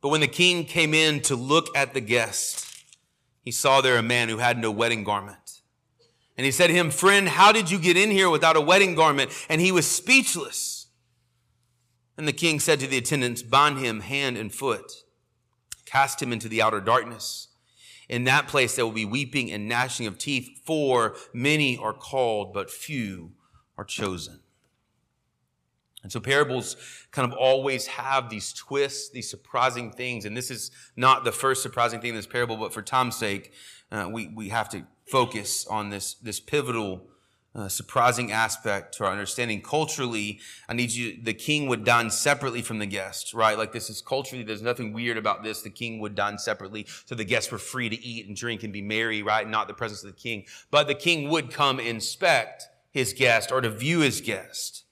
But 0.00 0.08
when 0.08 0.22
the 0.22 0.26
king 0.26 0.64
came 0.64 0.92
in 0.92 1.20
to 1.20 1.36
look 1.36 1.68
at 1.76 1.94
the 1.94 2.00
guest, 2.00 2.84
he 3.42 3.52
saw 3.52 3.80
there 3.80 3.96
a 3.96 4.02
man 4.02 4.28
who 4.28 4.38
had 4.38 4.58
no 4.58 4.72
wedding 4.72 5.04
garment. 5.04 5.53
And 6.36 6.44
he 6.44 6.50
said 6.50 6.66
to 6.68 6.72
him, 6.72 6.90
Friend, 6.90 7.28
how 7.28 7.52
did 7.52 7.70
you 7.70 7.78
get 7.78 7.96
in 7.96 8.10
here 8.10 8.28
without 8.28 8.56
a 8.56 8.60
wedding 8.60 8.94
garment? 8.94 9.30
And 9.48 9.60
he 9.60 9.70
was 9.70 9.88
speechless. 9.88 10.86
And 12.16 12.26
the 12.28 12.32
king 12.32 12.60
said 12.60 12.80
to 12.80 12.86
the 12.86 12.98
attendants, 12.98 13.42
Bind 13.42 13.78
him 13.78 14.00
hand 14.00 14.36
and 14.36 14.52
foot, 14.52 15.04
cast 15.84 16.22
him 16.22 16.32
into 16.32 16.48
the 16.48 16.62
outer 16.62 16.80
darkness. 16.80 17.48
In 18.08 18.24
that 18.24 18.48
place 18.48 18.76
there 18.76 18.84
will 18.84 18.92
be 18.92 19.04
weeping 19.04 19.50
and 19.50 19.68
gnashing 19.68 20.06
of 20.06 20.18
teeth, 20.18 20.62
for 20.64 21.16
many 21.32 21.78
are 21.78 21.94
called, 21.94 22.52
but 22.52 22.70
few 22.70 23.32
are 23.78 23.84
chosen. 23.84 24.40
And 26.02 26.12
so 26.12 26.20
parables 26.20 26.76
kind 27.12 27.32
of 27.32 27.36
always 27.36 27.86
have 27.86 28.28
these 28.28 28.52
twists, 28.52 29.08
these 29.08 29.30
surprising 29.30 29.90
things. 29.90 30.26
And 30.26 30.36
this 30.36 30.50
is 30.50 30.70
not 30.96 31.24
the 31.24 31.32
first 31.32 31.62
surprising 31.62 32.00
thing 32.00 32.10
in 32.10 32.16
this 32.16 32.26
parable, 32.26 32.58
but 32.58 32.74
for 32.74 32.82
time's 32.82 33.16
sake, 33.16 33.54
uh, 33.90 34.06
we, 34.12 34.28
we 34.28 34.50
have 34.50 34.68
to 34.68 34.84
focus 35.06 35.66
on 35.66 35.90
this, 35.90 36.14
this 36.14 36.40
pivotal 36.40 37.08
uh, 37.54 37.68
surprising 37.68 38.32
aspect 38.32 38.96
to 38.96 39.04
our 39.04 39.12
understanding. 39.12 39.62
Culturally, 39.62 40.40
I 40.68 40.74
need 40.74 40.90
you, 40.90 41.16
the 41.22 41.34
king 41.34 41.68
would 41.68 41.84
dine 41.84 42.10
separately 42.10 42.62
from 42.62 42.80
the 42.80 42.86
guests, 42.86 43.32
right? 43.32 43.56
Like 43.56 43.72
this 43.72 43.88
is 43.88 44.00
culturally, 44.00 44.42
there's 44.42 44.62
nothing 44.62 44.92
weird 44.92 45.16
about 45.16 45.44
this. 45.44 45.62
The 45.62 45.70
king 45.70 46.00
would 46.00 46.16
dine 46.16 46.38
separately. 46.38 46.86
So 47.04 47.14
the 47.14 47.24
guests 47.24 47.52
were 47.52 47.58
free 47.58 47.88
to 47.88 48.04
eat 48.04 48.26
and 48.26 48.36
drink 48.36 48.64
and 48.64 48.72
be 48.72 48.82
merry, 48.82 49.22
right? 49.22 49.48
Not 49.48 49.68
the 49.68 49.74
presence 49.74 50.02
of 50.02 50.10
the 50.10 50.20
king. 50.20 50.46
But 50.70 50.88
the 50.88 50.94
king 50.94 51.28
would 51.28 51.52
come 51.52 51.78
inspect 51.78 52.66
his 52.90 53.12
guest 53.12 53.52
or 53.52 53.60
to 53.60 53.70
view 53.70 54.00
his 54.00 54.20
guest. 54.20 54.83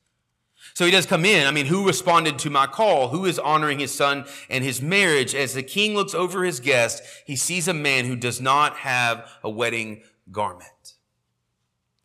So 0.74 0.85
he 0.85 0.90
does 0.90 1.06
come 1.06 1.24
in. 1.24 1.46
I 1.46 1.50
mean, 1.50 1.66
who 1.66 1.87
responded 1.87 2.38
to 2.40 2.50
my 2.50 2.66
call? 2.66 3.08
Who 3.08 3.24
is 3.26 3.38
honoring 3.38 3.78
his 3.78 3.94
son 3.94 4.24
and 4.48 4.64
his 4.64 4.80
marriage? 4.80 5.35
As 5.35 5.54
the 5.54 5.62
king 5.62 5.94
looks 5.94 6.14
over 6.14 6.44
his 6.44 6.61
guest, 6.61 7.02
he 7.26 7.37
sees 7.37 7.68
a 7.68 7.74
man 7.74 8.06
who 8.06 8.16
does 8.16 8.40
not 8.40 8.76
have 8.78 9.30
a 9.42 9.50
wedding 9.50 10.02
garment. 10.30 10.94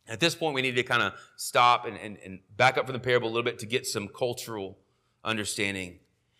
At 0.06 0.20
this 0.20 0.34
point, 0.34 0.54
we 0.54 0.62
need 0.62 0.76
to 0.76 0.82
kind 0.82 1.02
of 1.02 1.12
stop 1.36 1.86
and, 1.86 1.96
and, 1.98 2.16
and 2.24 2.40
back 2.56 2.78
up 2.78 2.86
from 2.86 2.94
the 2.94 3.00
parable 3.00 3.28
a 3.28 3.30
little 3.30 3.42
bit 3.42 3.58
to 3.60 3.66
get 3.66 3.86
some 3.86 4.08
cultural 4.08 4.78
understanding. 5.24 5.98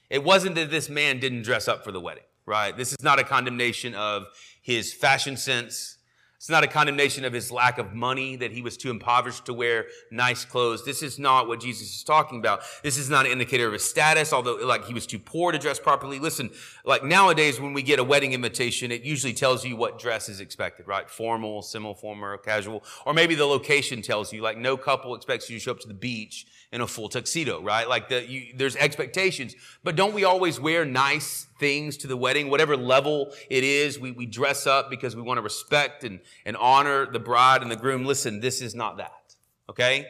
It 0.08 0.24
wasn't 0.24 0.54
that 0.54 0.70
this 0.70 0.88
man 0.88 1.20
didn't 1.20 1.42
dress 1.42 1.68
up 1.68 1.84
for 1.84 1.92
the 1.92 2.00
wedding, 2.00 2.24
right? 2.46 2.74
This 2.74 2.92
is 2.92 3.02
not 3.02 3.18
a 3.18 3.24
condemnation 3.24 3.94
of 3.94 4.24
his 4.62 4.92
fashion 4.92 5.36
sense 5.36 5.97
it's 6.38 6.48
not 6.48 6.62
a 6.62 6.68
condemnation 6.68 7.24
of 7.24 7.32
his 7.32 7.50
lack 7.50 7.78
of 7.78 7.94
money, 7.94 8.36
that 8.36 8.52
he 8.52 8.62
was 8.62 8.76
too 8.76 8.90
impoverished 8.90 9.46
to 9.46 9.52
wear 9.52 9.86
nice 10.12 10.44
clothes. 10.44 10.84
This 10.84 11.02
is 11.02 11.18
not 11.18 11.48
what 11.48 11.60
Jesus 11.60 11.88
is 11.96 12.04
talking 12.04 12.38
about. 12.38 12.62
This 12.84 12.96
is 12.96 13.10
not 13.10 13.26
an 13.26 13.32
indicator 13.32 13.66
of 13.66 13.72
his 13.72 13.82
status, 13.82 14.32
although 14.32 14.54
like 14.54 14.84
he 14.84 14.94
was 14.94 15.04
too 15.04 15.18
poor 15.18 15.50
to 15.50 15.58
dress 15.58 15.80
properly. 15.80 16.20
Listen, 16.20 16.50
like 16.84 17.02
nowadays 17.02 17.60
when 17.60 17.72
we 17.72 17.82
get 17.82 17.98
a 17.98 18.04
wedding 18.04 18.34
invitation, 18.34 18.92
it 18.92 19.02
usually 19.02 19.32
tells 19.32 19.64
you 19.64 19.74
what 19.74 19.98
dress 19.98 20.28
is 20.28 20.38
expected, 20.38 20.86
right? 20.86 21.10
Formal, 21.10 21.60
semi-formal, 21.60 22.38
casual. 22.38 22.84
Or 23.04 23.12
maybe 23.12 23.34
the 23.34 23.44
location 23.44 24.00
tells 24.00 24.32
you, 24.32 24.40
like 24.40 24.56
no 24.56 24.76
couple 24.76 25.16
expects 25.16 25.50
you 25.50 25.56
to 25.56 25.60
show 25.60 25.72
up 25.72 25.80
to 25.80 25.88
the 25.88 25.94
beach 25.94 26.46
in 26.70 26.80
a 26.80 26.86
full 26.86 27.08
tuxedo, 27.08 27.62
right? 27.62 27.88
Like 27.88 28.08
the, 28.08 28.28
you, 28.28 28.52
there's 28.54 28.76
expectations, 28.76 29.54
but 29.82 29.96
don't 29.96 30.12
we 30.12 30.24
always 30.24 30.60
wear 30.60 30.84
nice 30.84 31.46
things 31.58 31.96
to 31.98 32.06
the 32.06 32.16
wedding, 32.16 32.50
whatever 32.50 32.76
level 32.76 33.32
it 33.48 33.64
is? 33.64 33.98
We, 33.98 34.12
we 34.12 34.26
dress 34.26 34.66
up 34.66 34.90
because 34.90 35.16
we 35.16 35.22
want 35.22 35.38
to 35.38 35.42
respect 35.42 36.04
and, 36.04 36.20
and 36.44 36.56
honor 36.56 37.10
the 37.10 37.18
bride 37.18 37.62
and 37.62 37.70
the 37.70 37.76
groom. 37.76 38.04
Listen, 38.04 38.40
this 38.40 38.60
is 38.60 38.74
not 38.74 38.98
that, 38.98 39.34
okay? 39.70 40.06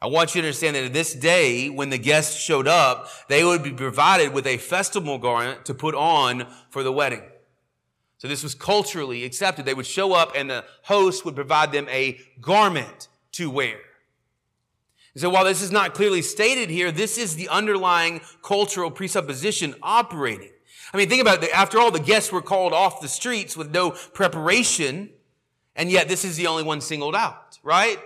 I 0.00 0.06
want 0.06 0.34
you 0.34 0.40
to 0.40 0.46
understand 0.46 0.76
that 0.76 0.84
at 0.84 0.92
this 0.94 1.14
day, 1.14 1.68
when 1.68 1.90
the 1.90 1.98
guests 1.98 2.40
showed 2.40 2.66
up, 2.66 3.10
they 3.28 3.44
would 3.44 3.62
be 3.62 3.72
provided 3.72 4.32
with 4.32 4.46
a 4.46 4.56
festival 4.56 5.18
garment 5.18 5.66
to 5.66 5.74
put 5.74 5.94
on 5.94 6.46
for 6.70 6.82
the 6.82 6.92
wedding. 6.92 7.22
So 8.16 8.26
this 8.26 8.42
was 8.42 8.54
culturally 8.54 9.24
accepted. 9.24 9.66
They 9.66 9.74
would 9.74 9.86
show 9.86 10.14
up 10.14 10.32
and 10.34 10.48
the 10.48 10.64
host 10.84 11.26
would 11.26 11.34
provide 11.34 11.72
them 11.72 11.86
a 11.90 12.18
garment 12.40 13.08
to 13.32 13.50
wear. 13.50 13.76
So 15.16 15.28
while 15.28 15.44
this 15.44 15.60
is 15.60 15.72
not 15.72 15.94
clearly 15.94 16.22
stated 16.22 16.70
here, 16.70 16.92
this 16.92 17.18
is 17.18 17.34
the 17.34 17.48
underlying 17.48 18.20
cultural 18.42 18.90
presupposition 18.90 19.74
operating. 19.82 20.52
I 20.92 20.96
mean, 20.96 21.08
think 21.08 21.20
about 21.20 21.42
it. 21.42 21.50
After 21.52 21.78
all, 21.78 21.90
the 21.90 22.00
guests 22.00 22.32
were 22.32 22.42
called 22.42 22.72
off 22.72 23.00
the 23.00 23.08
streets 23.08 23.56
with 23.56 23.70
no 23.70 23.90
preparation, 23.90 25.10
and 25.74 25.90
yet 25.90 26.08
this 26.08 26.24
is 26.24 26.36
the 26.36 26.46
only 26.46 26.62
one 26.62 26.80
singled 26.80 27.16
out, 27.16 27.58
right? 27.62 27.98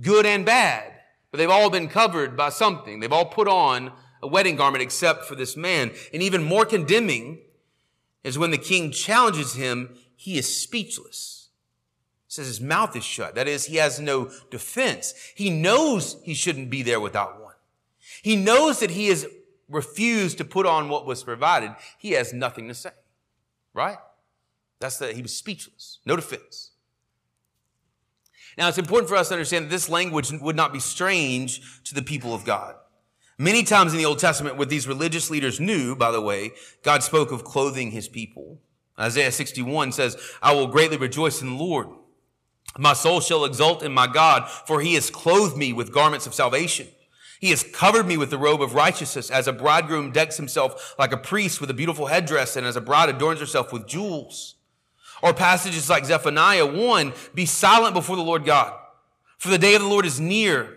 Good 0.00 0.26
and 0.26 0.44
bad. 0.44 0.92
But 1.30 1.38
they've 1.38 1.50
all 1.50 1.70
been 1.70 1.88
covered 1.88 2.36
by 2.36 2.50
something. 2.50 3.00
They've 3.00 3.12
all 3.12 3.26
put 3.26 3.48
on 3.48 3.92
a 4.22 4.26
wedding 4.26 4.56
garment 4.56 4.82
except 4.82 5.24
for 5.24 5.34
this 5.34 5.56
man. 5.56 5.92
And 6.12 6.22
even 6.22 6.42
more 6.42 6.66
condemning 6.66 7.38
is 8.24 8.38
when 8.38 8.50
the 8.50 8.58
king 8.58 8.90
challenges 8.90 9.54
him, 9.54 9.96
he 10.16 10.36
is 10.36 10.54
speechless 10.54 11.39
says 12.30 12.46
his 12.46 12.60
mouth 12.60 12.94
is 12.94 13.02
shut. 13.02 13.34
That 13.34 13.48
is, 13.48 13.64
he 13.64 13.76
has 13.76 13.98
no 13.98 14.30
defense. 14.52 15.14
He 15.34 15.50
knows 15.50 16.16
he 16.22 16.32
shouldn't 16.32 16.70
be 16.70 16.82
there 16.82 17.00
without 17.00 17.42
one. 17.42 17.54
He 18.22 18.36
knows 18.36 18.78
that 18.78 18.92
he 18.92 19.08
has 19.08 19.26
refused 19.68 20.38
to 20.38 20.44
put 20.44 20.64
on 20.64 20.88
what 20.88 21.06
was 21.06 21.24
provided. 21.24 21.74
He 21.98 22.12
has 22.12 22.32
nothing 22.32 22.68
to 22.68 22.74
say. 22.74 22.92
Right? 23.74 23.98
That's 24.78 24.98
that 24.98 25.16
he 25.16 25.22
was 25.22 25.34
speechless. 25.34 25.98
No 26.06 26.14
defense. 26.14 26.70
Now, 28.56 28.68
it's 28.68 28.78
important 28.78 29.08
for 29.08 29.16
us 29.16 29.28
to 29.28 29.34
understand 29.34 29.64
that 29.64 29.70
this 29.70 29.88
language 29.88 30.30
would 30.30 30.56
not 30.56 30.72
be 30.72 30.80
strange 30.80 31.82
to 31.84 31.94
the 31.96 32.02
people 32.02 32.32
of 32.32 32.44
God. 32.44 32.76
Many 33.38 33.64
times 33.64 33.90
in 33.90 33.98
the 33.98 34.06
Old 34.06 34.20
Testament, 34.20 34.56
what 34.56 34.68
these 34.68 34.86
religious 34.86 35.30
leaders 35.30 35.58
knew, 35.58 35.96
by 35.96 36.12
the 36.12 36.20
way, 36.20 36.52
God 36.84 37.02
spoke 37.02 37.32
of 37.32 37.42
clothing 37.42 37.90
his 37.90 38.06
people. 38.06 38.60
Isaiah 38.98 39.32
61 39.32 39.92
says, 39.92 40.16
I 40.40 40.54
will 40.54 40.68
greatly 40.68 40.96
rejoice 40.96 41.42
in 41.42 41.50
the 41.50 41.64
Lord. 41.64 41.88
My 42.78 42.92
soul 42.92 43.20
shall 43.20 43.44
exult 43.44 43.82
in 43.82 43.92
my 43.92 44.06
God, 44.06 44.48
for 44.48 44.80
he 44.80 44.94
has 44.94 45.10
clothed 45.10 45.56
me 45.56 45.72
with 45.72 45.92
garments 45.92 46.26
of 46.26 46.34
salvation. 46.34 46.86
He 47.40 47.50
has 47.50 47.62
covered 47.62 48.06
me 48.06 48.16
with 48.16 48.30
the 48.30 48.38
robe 48.38 48.62
of 48.62 48.74
righteousness, 48.74 49.30
as 49.30 49.48
a 49.48 49.52
bridegroom 49.52 50.12
decks 50.12 50.36
himself 50.36 50.94
like 50.98 51.12
a 51.12 51.16
priest 51.16 51.60
with 51.60 51.70
a 51.70 51.74
beautiful 51.74 52.06
headdress, 52.06 52.54
and 52.54 52.66
as 52.66 52.76
a 52.76 52.80
bride 52.80 53.08
adorns 53.08 53.40
herself 53.40 53.72
with 53.72 53.88
jewels. 53.88 54.56
Or 55.22 55.34
passages 55.34 55.90
like 55.90 56.04
Zephaniah 56.04 56.66
1, 56.66 57.12
be 57.34 57.46
silent 57.46 57.94
before 57.94 58.16
the 58.16 58.22
Lord 58.22 58.44
God, 58.44 58.78
for 59.38 59.48
the 59.48 59.58
day 59.58 59.74
of 59.74 59.82
the 59.82 59.88
Lord 59.88 60.06
is 60.06 60.20
near. 60.20 60.76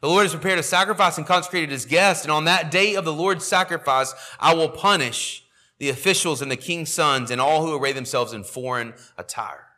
The 0.00 0.08
Lord 0.08 0.24
has 0.24 0.32
prepared 0.32 0.58
a 0.58 0.64
sacrifice 0.64 1.16
and 1.18 1.26
consecrated 1.26 1.70
his 1.70 1.86
guest, 1.86 2.24
and 2.24 2.32
on 2.32 2.44
that 2.44 2.70
day 2.70 2.94
of 2.94 3.04
the 3.04 3.12
Lord's 3.12 3.46
sacrifice, 3.46 4.12
I 4.38 4.54
will 4.54 4.68
punish 4.68 5.44
the 5.78 5.88
officials 5.88 6.42
and 6.42 6.50
the 6.50 6.56
king's 6.56 6.92
sons 6.92 7.30
and 7.30 7.40
all 7.40 7.64
who 7.64 7.76
array 7.76 7.92
themselves 7.92 8.32
in 8.32 8.44
foreign 8.44 8.94
attire 9.16 9.71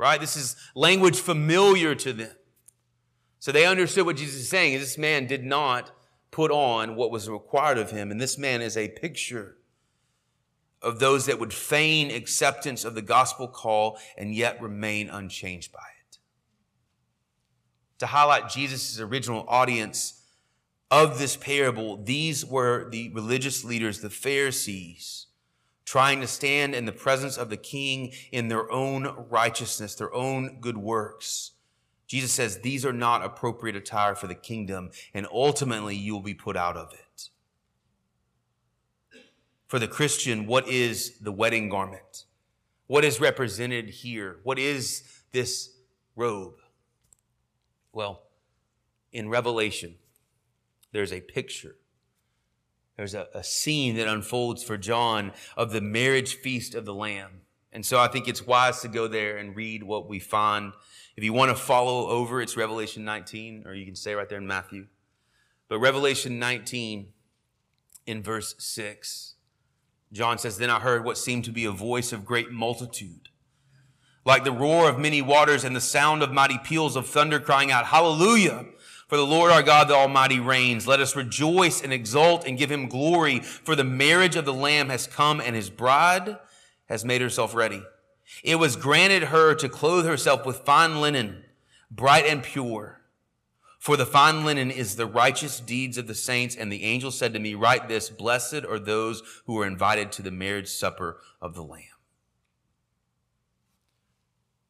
right? 0.00 0.18
This 0.18 0.34
is 0.34 0.56
language 0.74 1.20
familiar 1.20 1.94
to 1.94 2.12
them. 2.14 2.32
So 3.38 3.52
they 3.52 3.66
understood 3.66 4.06
what 4.06 4.16
Jesus 4.16 4.40
is 4.40 4.48
saying. 4.48 4.78
This 4.78 4.98
man 4.98 5.26
did 5.26 5.44
not 5.44 5.92
put 6.30 6.50
on 6.50 6.96
what 6.96 7.10
was 7.10 7.28
required 7.28 7.76
of 7.76 7.90
him. 7.90 8.10
And 8.10 8.20
this 8.20 8.38
man 8.38 8.62
is 8.62 8.76
a 8.76 8.88
picture 8.88 9.56
of 10.80 10.98
those 10.98 11.26
that 11.26 11.38
would 11.38 11.52
feign 11.52 12.10
acceptance 12.10 12.84
of 12.84 12.94
the 12.94 13.02
gospel 13.02 13.46
call 13.46 13.98
and 14.16 14.34
yet 14.34 14.60
remain 14.62 15.10
unchanged 15.10 15.70
by 15.70 15.78
it. 15.78 16.18
To 17.98 18.06
highlight 18.06 18.48
Jesus' 18.48 18.98
original 18.98 19.44
audience 19.48 20.22
of 20.90 21.18
this 21.18 21.36
parable, 21.36 22.02
these 22.02 22.46
were 22.46 22.88
the 22.88 23.10
religious 23.10 23.64
leaders, 23.64 24.00
the 24.00 24.08
Pharisees, 24.08 25.26
trying 25.90 26.20
to 26.20 26.26
stand 26.28 26.72
in 26.72 26.84
the 26.84 26.92
presence 26.92 27.36
of 27.36 27.50
the 27.50 27.56
king 27.56 28.12
in 28.30 28.46
their 28.46 28.70
own 28.70 29.26
righteousness, 29.28 29.96
their 29.96 30.14
own 30.14 30.60
good 30.60 30.76
works. 30.76 31.50
Jesus 32.06 32.30
says 32.30 32.60
these 32.60 32.86
are 32.86 32.92
not 32.92 33.24
appropriate 33.24 33.74
attire 33.74 34.14
for 34.14 34.28
the 34.28 34.36
kingdom, 34.36 34.90
and 35.12 35.26
ultimately 35.32 35.96
you 35.96 36.12
will 36.12 36.22
be 36.22 36.32
put 36.32 36.56
out 36.56 36.76
of 36.76 36.92
it. 36.92 37.30
For 39.66 39.80
the 39.80 39.88
Christian, 39.88 40.46
what 40.46 40.68
is 40.68 41.18
the 41.18 41.32
wedding 41.32 41.68
garment? 41.68 42.24
What 42.86 43.04
is 43.04 43.18
represented 43.18 43.90
here? 43.90 44.38
What 44.44 44.60
is 44.60 45.02
this 45.32 45.70
robe? 46.14 46.54
Well, 47.92 48.22
in 49.12 49.28
Revelation, 49.28 49.96
there's 50.92 51.12
a 51.12 51.20
picture. 51.20 51.74
There's 53.00 53.14
a, 53.14 53.28
a, 53.32 53.42
scene 53.42 53.96
that 53.96 54.08
unfolds 54.08 54.62
for 54.62 54.76
John 54.76 55.32
of 55.56 55.72
the 55.72 55.80
marriage 55.80 56.34
feast 56.34 56.74
of 56.74 56.84
the 56.84 56.92
Lamb. 56.92 57.40
And 57.72 57.86
so 57.86 57.98
I 57.98 58.08
think 58.08 58.28
it's 58.28 58.46
wise 58.46 58.82
to 58.82 58.88
go 58.88 59.08
there 59.08 59.38
and 59.38 59.56
read 59.56 59.82
what 59.82 60.06
we 60.06 60.18
find. 60.18 60.74
If 61.16 61.24
you 61.24 61.32
want 61.32 61.48
to 61.48 61.54
follow 61.54 62.08
over, 62.08 62.42
it's 62.42 62.58
Revelation 62.58 63.02
19, 63.06 63.62
or 63.64 63.72
you 63.72 63.86
can 63.86 63.96
stay 63.96 64.12
right 64.12 64.28
there 64.28 64.36
in 64.36 64.46
Matthew. 64.46 64.88
But 65.66 65.78
Revelation 65.78 66.38
19 66.38 67.14
in 68.04 68.22
verse 68.22 68.54
6, 68.58 69.36
John 70.12 70.36
says, 70.36 70.58
Then 70.58 70.68
I 70.68 70.80
heard 70.80 71.02
what 71.02 71.16
seemed 71.16 71.46
to 71.46 71.52
be 71.52 71.64
a 71.64 71.72
voice 71.72 72.12
of 72.12 72.26
great 72.26 72.50
multitude, 72.50 73.30
like 74.26 74.44
the 74.44 74.52
roar 74.52 74.90
of 74.90 74.98
many 74.98 75.22
waters 75.22 75.64
and 75.64 75.74
the 75.74 75.80
sound 75.80 76.22
of 76.22 76.32
mighty 76.32 76.58
peals 76.58 76.96
of 76.96 77.06
thunder 77.06 77.40
crying 77.40 77.70
out, 77.70 77.86
Hallelujah! 77.86 78.66
For 79.10 79.16
the 79.16 79.26
Lord 79.26 79.50
our 79.50 79.64
God, 79.64 79.88
the 79.88 79.94
Almighty 79.94 80.38
reigns. 80.38 80.86
Let 80.86 81.00
us 81.00 81.16
rejoice 81.16 81.82
and 81.82 81.92
exult 81.92 82.46
and 82.46 82.56
give 82.56 82.70
him 82.70 82.86
glory, 82.86 83.40
for 83.40 83.74
the 83.74 83.82
marriage 83.82 84.36
of 84.36 84.44
the 84.44 84.54
Lamb 84.54 84.88
has 84.88 85.08
come 85.08 85.40
and 85.40 85.56
his 85.56 85.68
bride 85.68 86.38
has 86.88 87.04
made 87.04 87.20
herself 87.20 87.52
ready. 87.52 87.82
It 88.44 88.60
was 88.60 88.76
granted 88.76 89.24
her 89.24 89.56
to 89.56 89.68
clothe 89.68 90.06
herself 90.06 90.46
with 90.46 90.58
fine 90.58 91.00
linen, 91.00 91.42
bright 91.90 92.24
and 92.24 92.40
pure. 92.40 93.00
For 93.80 93.96
the 93.96 94.06
fine 94.06 94.44
linen 94.44 94.70
is 94.70 94.94
the 94.94 95.06
righteous 95.06 95.58
deeds 95.58 95.98
of 95.98 96.06
the 96.06 96.14
saints. 96.14 96.54
And 96.54 96.70
the 96.70 96.84
angel 96.84 97.10
said 97.10 97.32
to 97.32 97.40
me, 97.40 97.56
Write 97.56 97.88
this, 97.88 98.10
blessed 98.10 98.64
are 98.64 98.78
those 98.78 99.24
who 99.46 99.58
are 99.58 99.66
invited 99.66 100.12
to 100.12 100.22
the 100.22 100.30
marriage 100.30 100.68
supper 100.68 101.18
of 101.42 101.56
the 101.56 101.64
Lamb. 101.64 101.82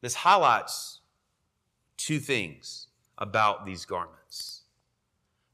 This 0.01 0.15
highlights 0.15 1.01
two 1.95 2.17
things 2.17 2.87
about 3.19 3.67
these 3.67 3.85
garments. 3.85 4.20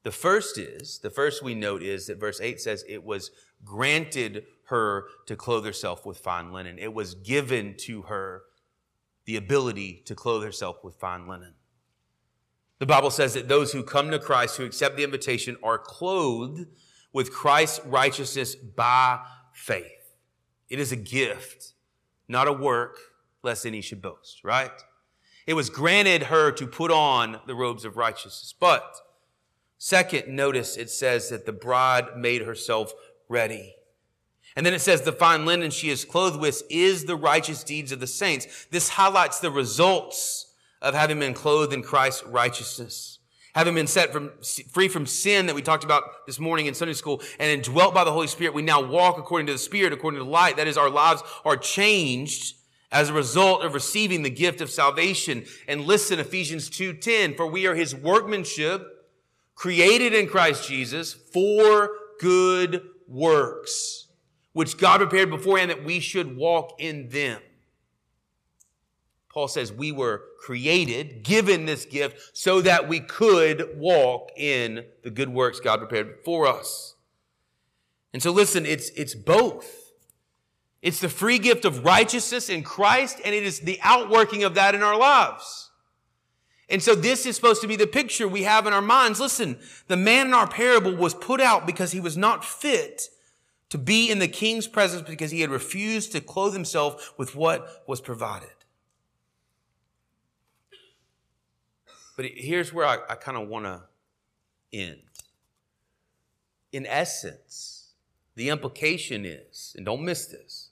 The 0.08 0.12
first 0.14 0.58
is, 0.58 1.00
the 1.00 1.10
first 1.10 1.44
we 1.44 1.54
note 1.54 1.84
is 1.84 2.08
that 2.08 2.18
verse 2.18 2.40
8 2.40 2.62
says 2.62 2.86
it 2.88 3.04
was 3.04 3.30
granted 3.66 4.46
her 4.68 5.08
to 5.26 5.36
clothe 5.36 5.66
herself 5.66 6.06
with 6.06 6.18
fine 6.18 6.54
linen. 6.54 6.80
It 6.80 6.94
was 6.94 7.14
given 7.14 7.76
to 7.80 8.04
her 8.04 8.44
the 9.26 9.36
ability 9.36 10.04
to 10.06 10.16
clothe 10.16 10.46
herself 10.46 10.82
with 10.82 10.96
fine 10.96 11.28
linen. 11.28 11.56
The 12.80 12.86
Bible 12.86 13.12
says 13.12 13.34
that 13.34 13.50
those 13.50 13.74
who 13.74 13.84
come 13.84 14.10
to 14.12 14.18
Christ, 14.18 14.56
who 14.56 14.64
accept 14.64 14.96
the 14.96 15.04
invitation, 15.04 15.58
are 15.62 15.78
clothed 15.78 16.68
with 17.12 17.34
Christ's 17.34 17.86
righteousness 17.86 18.56
by 18.56 19.20
faith. 19.52 20.14
It 20.70 20.80
is 20.80 20.94
a 20.94 20.96
gift, 20.96 21.74
not 22.30 22.48
a 22.48 22.54
work, 22.54 22.98
lest 23.44 23.66
any 23.66 23.82
should 23.82 24.02
boast, 24.02 24.42
right? 24.46 24.72
It 25.46 25.56
was 25.56 25.70
granted 25.70 26.24
her 26.24 26.54
to 26.54 26.66
put 26.66 26.92
on 26.92 27.42
the 27.46 27.56
robes 27.56 27.84
of 27.84 27.98
righteousness. 27.98 28.56
But 28.58 29.02
second, 29.78 30.28
notice 30.28 30.78
it 30.78 30.90
says 30.90 31.30
that 31.30 31.46
the 31.46 31.52
bride 31.52 32.18
made 32.18 32.44
herself 32.44 32.94
ready. 33.30 33.76
And 34.56 34.66
then 34.66 34.74
it 34.74 34.82
says 34.82 35.02
the 35.02 35.12
fine 35.12 35.46
linen 35.46 35.70
she 35.70 35.90
is 35.90 36.04
clothed 36.04 36.40
with 36.40 36.64
is 36.70 37.06
the 37.06 37.16
righteous 37.16 37.64
deeds 37.64 37.92
of 37.92 38.00
the 38.00 38.08
saints. 38.08 38.66
This 38.72 38.90
highlights 38.90 39.40
the 39.40 39.52
results 39.52 40.52
of 40.82 40.96
having 40.96 41.20
been 41.20 41.36
clothed 41.36 41.74
in 41.74 41.84
Christ's 41.84 42.24
righteousness. 42.24 43.20
Having 43.54 43.76
been 43.76 43.88
set 43.88 44.12
from, 44.12 44.32
free 44.72 44.88
from 44.88 45.06
sin 45.06 45.46
that 45.48 45.56
we 45.56 45.62
talked 45.62 45.84
about 45.84 46.26
this 46.26 46.40
morning 46.40 46.66
in 46.66 46.74
Sunday 46.74 46.94
school 46.94 47.22
and 47.40 47.52
indwelt 47.52 47.94
by 47.94 48.04
the 48.04 48.12
Holy 48.12 48.28
Spirit, 48.28 48.54
we 48.54 48.62
now 48.62 48.82
walk 48.82 49.18
according 49.18 49.48
to 49.48 49.54
the 49.54 49.60
Spirit, 49.60 49.94
according 49.94 50.20
to 50.20 50.24
the 50.24 50.30
light. 50.30 50.58
That 50.58 50.68
is, 50.68 50.78
our 50.78 50.90
lives 50.90 51.22
are 51.46 51.58
changed 51.58 52.56
as 52.92 53.10
a 53.10 53.14
result 53.14 53.64
of 53.64 53.74
receiving 53.74 54.24
the 54.24 54.30
gift 54.30 54.62
of 54.62 54.70
salvation. 54.70 55.46
And 55.68 55.86
listen, 55.86 56.20
Ephesians 56.20 56.70
2.10, 56.70 57.36
for 57.36 57.46
we 57.46 57.68
are 57.68 57.76
his 57.76 57.96
workmanship, 57.96 58.97
created 59.58 60.14
in 60.14 60.28
Christ 60.28 60.70
Jesus 60.70 61.14
for 61.14 61.90
good 62.22 62.84
works, 63.08 64.08
which 64.54 64.78
God 64.78 65.00
prepared 65.00 65.32
beforehand 65.32 65.72
that 65.72 65.84
we 65.84 66.00
should 66.00 66.38
walk 66.38 66.76
in 66.80 67.10
them. 67.10 67.42
Paul 69.34 69.48
says 69.48 69.74
we 69.74 69.92
were 69.92 70.24
created, 70.40 71.24
given 71.24 71.66
this 71.66 71.86
gift, 71.86 72.38
so 72.38 72.62
that 72.62 72.88
we 72.88 73.00
could 73.00 73.78
walk 73.78 74.30
in 74.38 74.86
the 75.04 75.12
good 75.12 75.30
works 75.30 75.60
God 75.60 75.80
prepared 75.80 76.20
for 76.24 76.48
us. 76.48 76.96
And 78.14 78.22
so 78.24 78.32
listen, 78.32 78.66
it's, 78.66 78.90
it's 78.92 79.16
both. 79.16 79.92
It's 80.82 81.00
the 81.00 81.10
free 81.10 81.40
gift 81.40 81.66
of 81.66 81.84
righteousness 81.84 82.50
in 82.50 82.64
Christ, 82.64 83.20
and 83.26 83.34
it 83.34 83.44
is 83.44 83.60
the 83.60 83.80
outworking 83.82 84.44
of 84.44 84.56
that 84.56 84.76
in 84.76 84.84
our 84.84 84.98
lives. 84.98 85.67
And 86.70 86.84
so 86.84 86.96
this 86.96 87.26
is 87.26 87.36
supposed 87.36 87.62
to 87.62 87.68
be 87.68 87.78
the 87.78 87.88
picture 87.88 88.28
we 88.28 88.44
have 88.44 88.68
in 88.68 88.74
our 88.74 88.82
minds. 88.82 89.20
Listen, 89.20 89.58
the 89.88 89.96
man 89.96 90.28
in 90.28 90.34
our 90.34 90.48
parable 90.48 90.96
was 90.96 91.14
put 91.14 91.40
out 91.40 91.66
because 91.66 91.92
he 91.92 92.00
was 92.00 92.18
not 92.18 92.44
fit 92.44 93.10
to 93.70 93.78
be 93.78 94.10
in 94.10 94.20
the 94.20 94.28
king's 94.28 94.68
presence 94.68 95.08
because 95.08 95.32
he 95.32 95.42
had 95.42 95.50
refused 95.50 96.12
to 96.12 96.22
clothe 96.22 96.54
himself 96.54 97.14
with 97.18 97.36
what 97.36 97.84
was 97.88 98.02
provided. 98.02 98.50
But 102.18 102.26
here's 102.26 102.74
where 102.74 102.86
I, 102.86 102.98
I 103.10 103.16
kind 103.16 103.38
of 103.38 103.48
want 103.48 103.66
to 103.66 103.84
end. 104.74 105.02
In 106.72 106.86
essence, 106.86 107.94
the 108.36 108.50
implication 108.50 109.26
is, 109.26 109.74
and 109.78 109.86
don't 109.86 110.04
miss 110.04 110.26
this, 110.26 110.70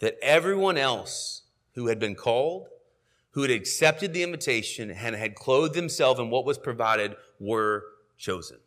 that 0.00 0.16
everyone 0.22 0.76
else 0.76 1.42
who 1.74 1.88
had 1.88 1.98
been 1.98 2.14
called, 2.14 2.68
who 3.32 3.42
had 3.42 3.50
accepted 3.50 4.12
the 4.12 4.22
invitation 4.22 4.90
and 4.90 5.14
had 5.14 5.34
clothed 5.34 5.74
themselves 5.74 6.18
in 6.18 6.30
what 6.30 6.44
was 6.44 6.58
provided 6.58 7.14
were 7.38 7.84
chosen. 8.16 8.58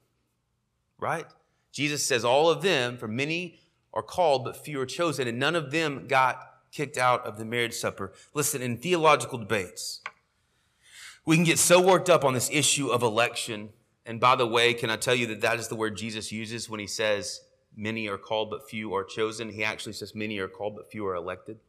Right? 0.99 1.25
Jesus 1.71 2.05
says 2.05 2.23
all 2.23 2.49
of 2.49 2.61
them, 2.61 2.97
for 2.97 3.07
many 3.07 3.59
are 3.93 4.03
called, 4.03 4.45
but 4.45 4.57
few 4.57 4.79
are 4.79 4.85
chosen, 4.85 5.27
and 5.27 5.39
none 5.39 5.55
of 5.55 5.71
them 5.71 6.07
got 6.07 6.39
kicked 6.71 6.97
out 6.97 7.25
of 7.25 7.37
the 7.37 7.45
marriage 7.45 7.73
supper. 7.73 8.13
Listen, 8.33 8.61
in 8.61 8.77
theological 8.77 9.37
debates, 9.37 10.01
we 11.25 11.35
can 11.35 11.45
get 11.45 11.59
so 11.59 11.81
worked 11.81 12.09
up 12.09 12.23
on 12.23 12.33
this 12.33 12.49
issue 12.51 12.89
of 12.89 13.03
election. 13.03 13.69
And 14.05 14.19
by 14.19 14.35
the 14.35 14.47
way, 14.47 14.73
can 14.73 14.89
I 14.89 14.97
tell 14.97 15.15
you 15.15 15.27
that 15.27 15.41
that 15.41 15.59
is 15.59 15.67
the 15.67 15.75
word 15.75 15.95
Jesus 15.95 16.31
uses 16.31 16.69
when 16.69 16.79
he 16.79 16.87
says 16.87 17.41
many 17.75 18.07
are 18.07 18.17
called, 18.17 18.49
but 18.49 18.69
few 18.69 18.93
are 18.93 19.03
chosen. 19.03 19.49
He 19.49 19.63
actually 19.63 19.93
says 19.93 20.13
many 20.15 20.37
are 20.39 20.47
called, 20.47 20.75
but 20.75 20.91
few 20.91 21.05
are 21.07 21.15
elected. 21.15 21.59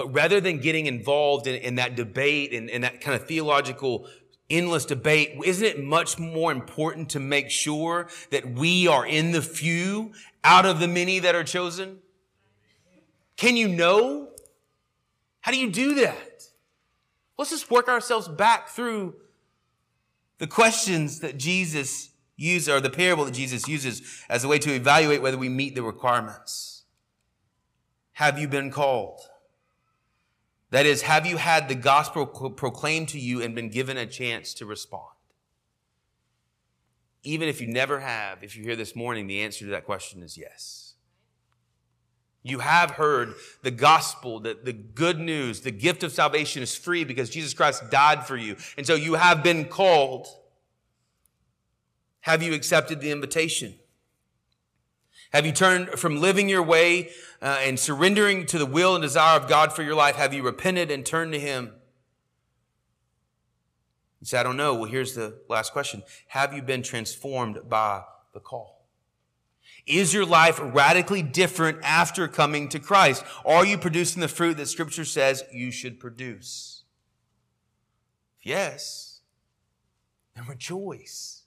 But 0.00 0.14
rather 0.14 0.40
than 0.40 0.60
getting 0.60 0.86
involved 0.86 1.46
in, 1.46 1.56
in 1.56 1.74
that 1.74 1.94
debate 1.94 2.54
and, 2.54 2.70
in 2.70 2.80
that 2.80 3.02
kind 3.02 3.20
of 3.20 3.28
theological 3.28 4.08
endless 4.48 4.86
debate, 4.86 5.38
isn't 5.44 5.62
it 5.66 5.84
much 5.84 6.18
more 6.18 6.50
important 6.50 7.10
to 7.10 7.20
make 7.20 7.50
sure 7.50 8.08
that 8.30 8.50
we 8.50 8.88
are 8.88 9.06
in 9.06 9.32
the 9.32 9.42
few 9.42 10.12
out 10.42 10.64
of 10.64 10.80
the 10.80 10.88
many 10.88 11.18
that 11.18 11.34
are 11.34 11.44
chosen? 11.44 11.98
Can 13.36 13.58
you 13.58 13.68
know? 13.68 14.30
How 15.42 15.52
do 15.52 15.58
you 15.58 15.70
do 15.70 15.96
that? 15.96 16.44
Let's 17.36 17.50
just 17.50 17.70
work 17.70 17.86
ourselves 17.86 18.26
back 18.26 18.68
through 18.68 19.16
the 20.38 20.46
questions 20.46 21.20
that 21.20 21.36
Jesus 21.36 22.08
uses, 22.38 22.70
or 22.70 22.80
the 22.80 22.88
parable 22.88 23.26
that 23.26 23.34
Jesus 23.34 23.68
uses 23.68 24.24
as 24.30 24.44
a 24.44 24.48
way 24.48 24.58
to 24.60 24.72
evaluate 24.72 25.20
whether 25.20 25.36
we 25.36 25.50
meet 25.50 25.74
the 25.74 25.82
requirements. 25.82 26.84
Have 28.12 28.38
you 28.38 28.48
been 28.48 28.70
called? 28.70 29.20
That 30.70 30.86
is, 30.86 31.02
have 31.02 31.26
you 31.26 31.36
had 31.36 31.68
the 31.68 31.74
gospel 31.74 32.26
proclaimed 32.26 33.08
to 33.08 33.18
you 33.18 33.42
and 33.42 33.54
been 33.54 33.70
given 33.70 33.96
a 33.96 34.06
chance 34.06 34.54
to 34.54 34.66
respond? 34.66 35.04
Even 37.22 37.48
if 37.48 37.60
you 37.60 37.66
never 37.66 38.00
have, 38.00 38.42
if 38.42 38.56
you're 38.56 38.64
here 38.64 38.76
this 38.76 38.94
morning, 38.94 39.26
the 39.26 39.42
answer 39.42 39.64
to 39.64 39.70
that 39.72 39.84
question 39.84 40.22
is 40.22 40.38
yes. 40.38 40.94
You 42.42 42.60
have 42.60 42.92
heard 42.92 43.34
the 43.62 43.70
gospel, 43.70 44.40
that 44.40 44.64
the 44.64 44.72
good 44.72 45.18
news, 45.18 45.60
the 45.60 45.70
gift 45.70 46.02
of 46.02 46.12
salvation 46.12 46.62
is 46.62 46.74
free 46.74 47.04
because 47.04 47.28
Jesus 47.28 47.52
Christ 47.52 47.90
died 47.90 48.26
for 48.26 48.36
you. 48.36 48.56
And 48.78 48.86
so 48.86 48.94
you 48.94 49.14
have 49.14 49.42
been 49.42 49.66
called. 49.66 50.28
Have 52.20 52.42
you 52.42 52.54
accepted 52.54 53.00
the 53.00 53.10
invitation? 53.10 53.74
Have 55.32 55.46
you 55.46 55.52
turned 55.52 55.90
from 55.90 56.20
living 56.20 56.48
your 56.48 56.62
way 56.62 57.10
uh, 57.40 57.60
and 57.60 57.78
surrendering 57.78 58.46
to 58.46 58.58
the 58.58 58.66
will 58.66 58.94
and 58.94 59.02
desire 59.02 59.38
of 59.38 59.48
God 59.48 59.72
for 59.72 59.82
your 59.82 59.94
life? 59.94 60.16
Have 60.16 60.34
you 60.34 60.42
repented 60.42 60.90
and 60.90 61.06
turned 61.06 61.32
to 61.32 61.40
Him? 61.40 61.72
You 64.20 64.26
say, 64.26 64.38
I 64.38 64.42
don't 64.42 64.56
know. 64.56 64.74
Well, 64.74 64.90
here's 64.90 65.14
the 65.14 65.38
last 65.48 65.72
question 65.72 66.02
Have 66.28 66.52
you 66.52 66.62
been 66.62 66.82
transformed 66.82 67.58
by 67.68 68.02
the 68.34 68.40
call? 68.40 68.88
Is 69.86 70.12
your 70.12 70.26
life 70.26 70.60
radically 70.62 71.22
different 71.22 71.78
after 71.82 72.28
coming 72.28 72.68
to 72.68 72.78
Christ? 72.78 73.24
Are 73.46 73.64
you 73.64 73.78
producing 73.78 74.20
the 74.20 74.28
fruit 74.28 74.56
that 74.58 74.66
Scripture 74.66 75.04
says 75.04 75.42
you 75.52 75.70
should 75.70 75.98
produce? 75.98 76.82
Yes, 78.42 79.20
then 80.34 80.46
rejoice. 80.46 81.39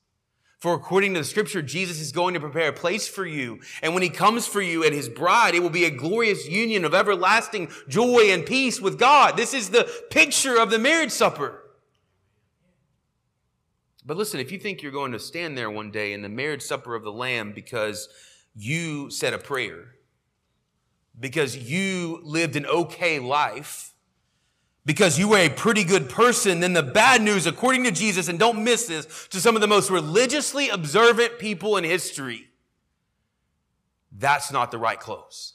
For 0.64 0.74
according 0.74 1.14
to 1.14 1.20
the 1.20 1.26
scripture, 1.26 1.62
Jesus 1.62 2.00
is 2.00 2.14
going 2.14 2.36
to 2.36 2.40
prepare 2.40 2.70
a 2.70 2.72
place 2.74 3.06
for 3.06 3.26
you. 3.26 3.60
And 3.82 3.94
when 3.94 4.02
he 4.02 4.08
comes 4.08 4.48
for 4.48 4.62
you 4.62 4.86
and 4.86 4.96
his 4.96 5.10
bride, 5.10 5.56
it 5.56 5.62
will 5.62 5.70
be 5.70 5.84
a 5.84 5.92
glorious 5.92 6.48
union 6.48 6.86
of 6.86 6.94
everlasting 6.94 7.70
joy 7.90 8.30
and 8.30 8.46
peace 8.46 8.80
with 8.80 8.98
God. 8.98 9.36
This 9.36 9.54
is 9.54 9.72
the 9.72 9.92
picture 10.10 10.58
of 10.58 10.70
the 10.70 10.80
marriage 10.80 11.12
supper. 11.12 11.66
But 14.06 14.16
listen, 14.16 14.40
if 14.40 14.54
you 14.54 14.58
think 14.58 14.82
you're 14.82 14.94
going 14.94 15.12
to 15.12 15.20
stand 15.20 15.58
there 15.58 15.70
one 15.70 15.92
day 15.92 16.14
in 16.14 16.22
the 16.22 16.30
marriage 16.30 16.62
supper 16.62 16.96
of 16.96 17.04
the 17.04 17.12
Lamb 17.12 17.52
because 17.52 18.08
you 18.56 19.10
said 19.10 19.34
a 19.34 19.40
prayer, 19.40 19.96
because 21.20 21.58
you 21.58 22.22
lived 22.24 22.56
an 22.56 22.66
okay 22.68 23.20
life, 23.20 23.93
because 24.86 25.18
you 25.18 25.30
were 25.30 25.38
a 25.38 25.50
pretty 25.50 25.84
good 25.84 26.10
person, 26.10 26.60
then 26.60 26.74
the 26.74 26.84
bad 26.84 27.22
news, 27.22 27.46
according 27.46 27.84
to 27.86 27.92
Jesus, 27.92 28.28
and 28.28 28.38
don't 28.38 28.64
miss 28.64 28.88
this, 28.88 29.28
to 29.30 29.40
some 29.40 29.56
of 29.56 29.62
the 29.62 29.68
most 29.68 29.90
religiously 29.90 30.70
observant 30.70 31.40
people 31.40 31.78
in 31.78 31.84
history, 31.84 32.50
that's 34.12 34.52
not 34.52 34.72
the 34.72 34.78
right 34.78 35.00
clothes. 35.00 35.54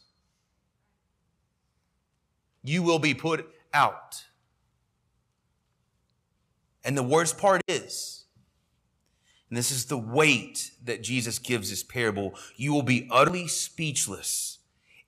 You 2.62 2.82
will 2.82 2.98
be 2.98 3.14
put 3.14 3.48
out. 3.72 4.24
And 6.84 6.96
the 6.96 7.02
worst 7.02 7.38
part 7.38 7.60
is, 7.68 8.24
and 9.50 9.56
this 9.56 9.70
is 9.70 9.86
the 9.86 9.98
weight 9.98 10.70
that 10.84 11.02
Jesus 11.02 11.38
gives 11.38 11.70
this 11.70 11.82
parable, 11.82 12.34
you 12.56 12.72
will 12.72 12.82
be 12.82 13.08
utterly 13.10 13.46
speechless 13.46 14.57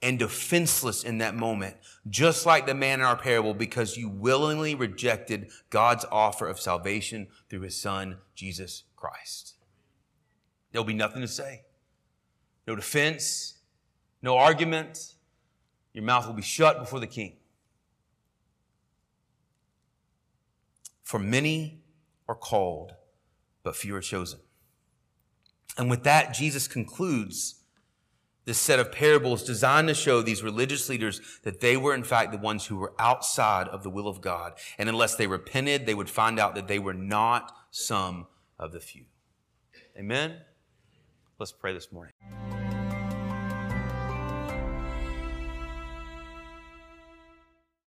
and 0.02 0.18
defenseless 0.18 1.04
in 1.04 1.18
that 1.18 1.34
moment, 1.34 1.76
just 2.08 2.46
like 2.46 2.66
the 2.66 2.74
man 2.74 3.00
in 3.00 3.06
our 3.06 3.16
parable, 3.16 3.52
because 3.52 3.96
you 3.96 4.08
willingly 4.08 4.74
rejected 4.74 5.50
God's 5.68 6.06
offer 6.10 6.48
of 6.48 6.58
salvation 6.58 7.28
through 7.48 7.60
his 7.60 7.80
son, 7.80 8.18
Jesus 8.34 8.84
Christ. 8.96 9.56
There'll 10.72 10.84
be 10.84 10.94
nothing 10.94 11.20
to 11.20 11.28
say. 11.28 11.62
No 12.66 12.76
defense, 12.76 13.58
no 14.22 14.36
argument. 14.36 15.14
Your 15.92 16.04
mouth 16.04 16.26
will 16.26 16.34
be 16.34 16.42
shut 16.42 16.78
before 16.78 17.00
the 17.00 17.06
king. 17.06 17.36
For 21.02 21.18
many 21.18 21.82
are 22.28 22.36
called, 22.36 22.92
but 23.64 23.74
few 23.74 23.96
are 23.96 24.00
chosen. 24.00 24.38
And 25.76 25.90
with 25.90 26.04
that, 26.04 26.32
Jesus 26.32 26.68
concludes 26.68 27.59
this 28.50 28.58
set 28.58 28.80
of 28.80 28.90
parables 28.90 29.44
designed 29.44 29.86
to 29.86 29.94
show 29.94 30.22
these 30.22 30.42
religious 30.42 30.88
leaders 30.88 31.20
that 31.44 31.60
they 31.60 31.76
were, 31.76 31.94
in 31.94 32.02
fact, 32.02 32.32
the 32.32 32.38
ones 32.38 32.66
who 32.66 32.74
were 32.74 32.92
outside 32.98 33.68
of 33.68 33.84
the 33.84 33.90
will 33.90 34.08
of 34.08 34.20
God. 34.20 34.54
And 34.76 34.88
unless 34.88 35.14
they 35.14 35.28
repented, 35.28 35.86
they 35.86 35.94
would 35.94 36.10
find 36.10 36.40
out 36.40 36.56
that 36.56 36.66
they 36.66 36.80
were 36.80 36.92
not 36.92 37.52
some 37.70 38.26
of 38.58 38.72
the 38.72 38.80
few. 38.80 39.04
Amen? 39.96 40.38
Let's 41.38 41.52
pray 41.52 41.72
this 41.72 41.92
morning. 41.92 42.12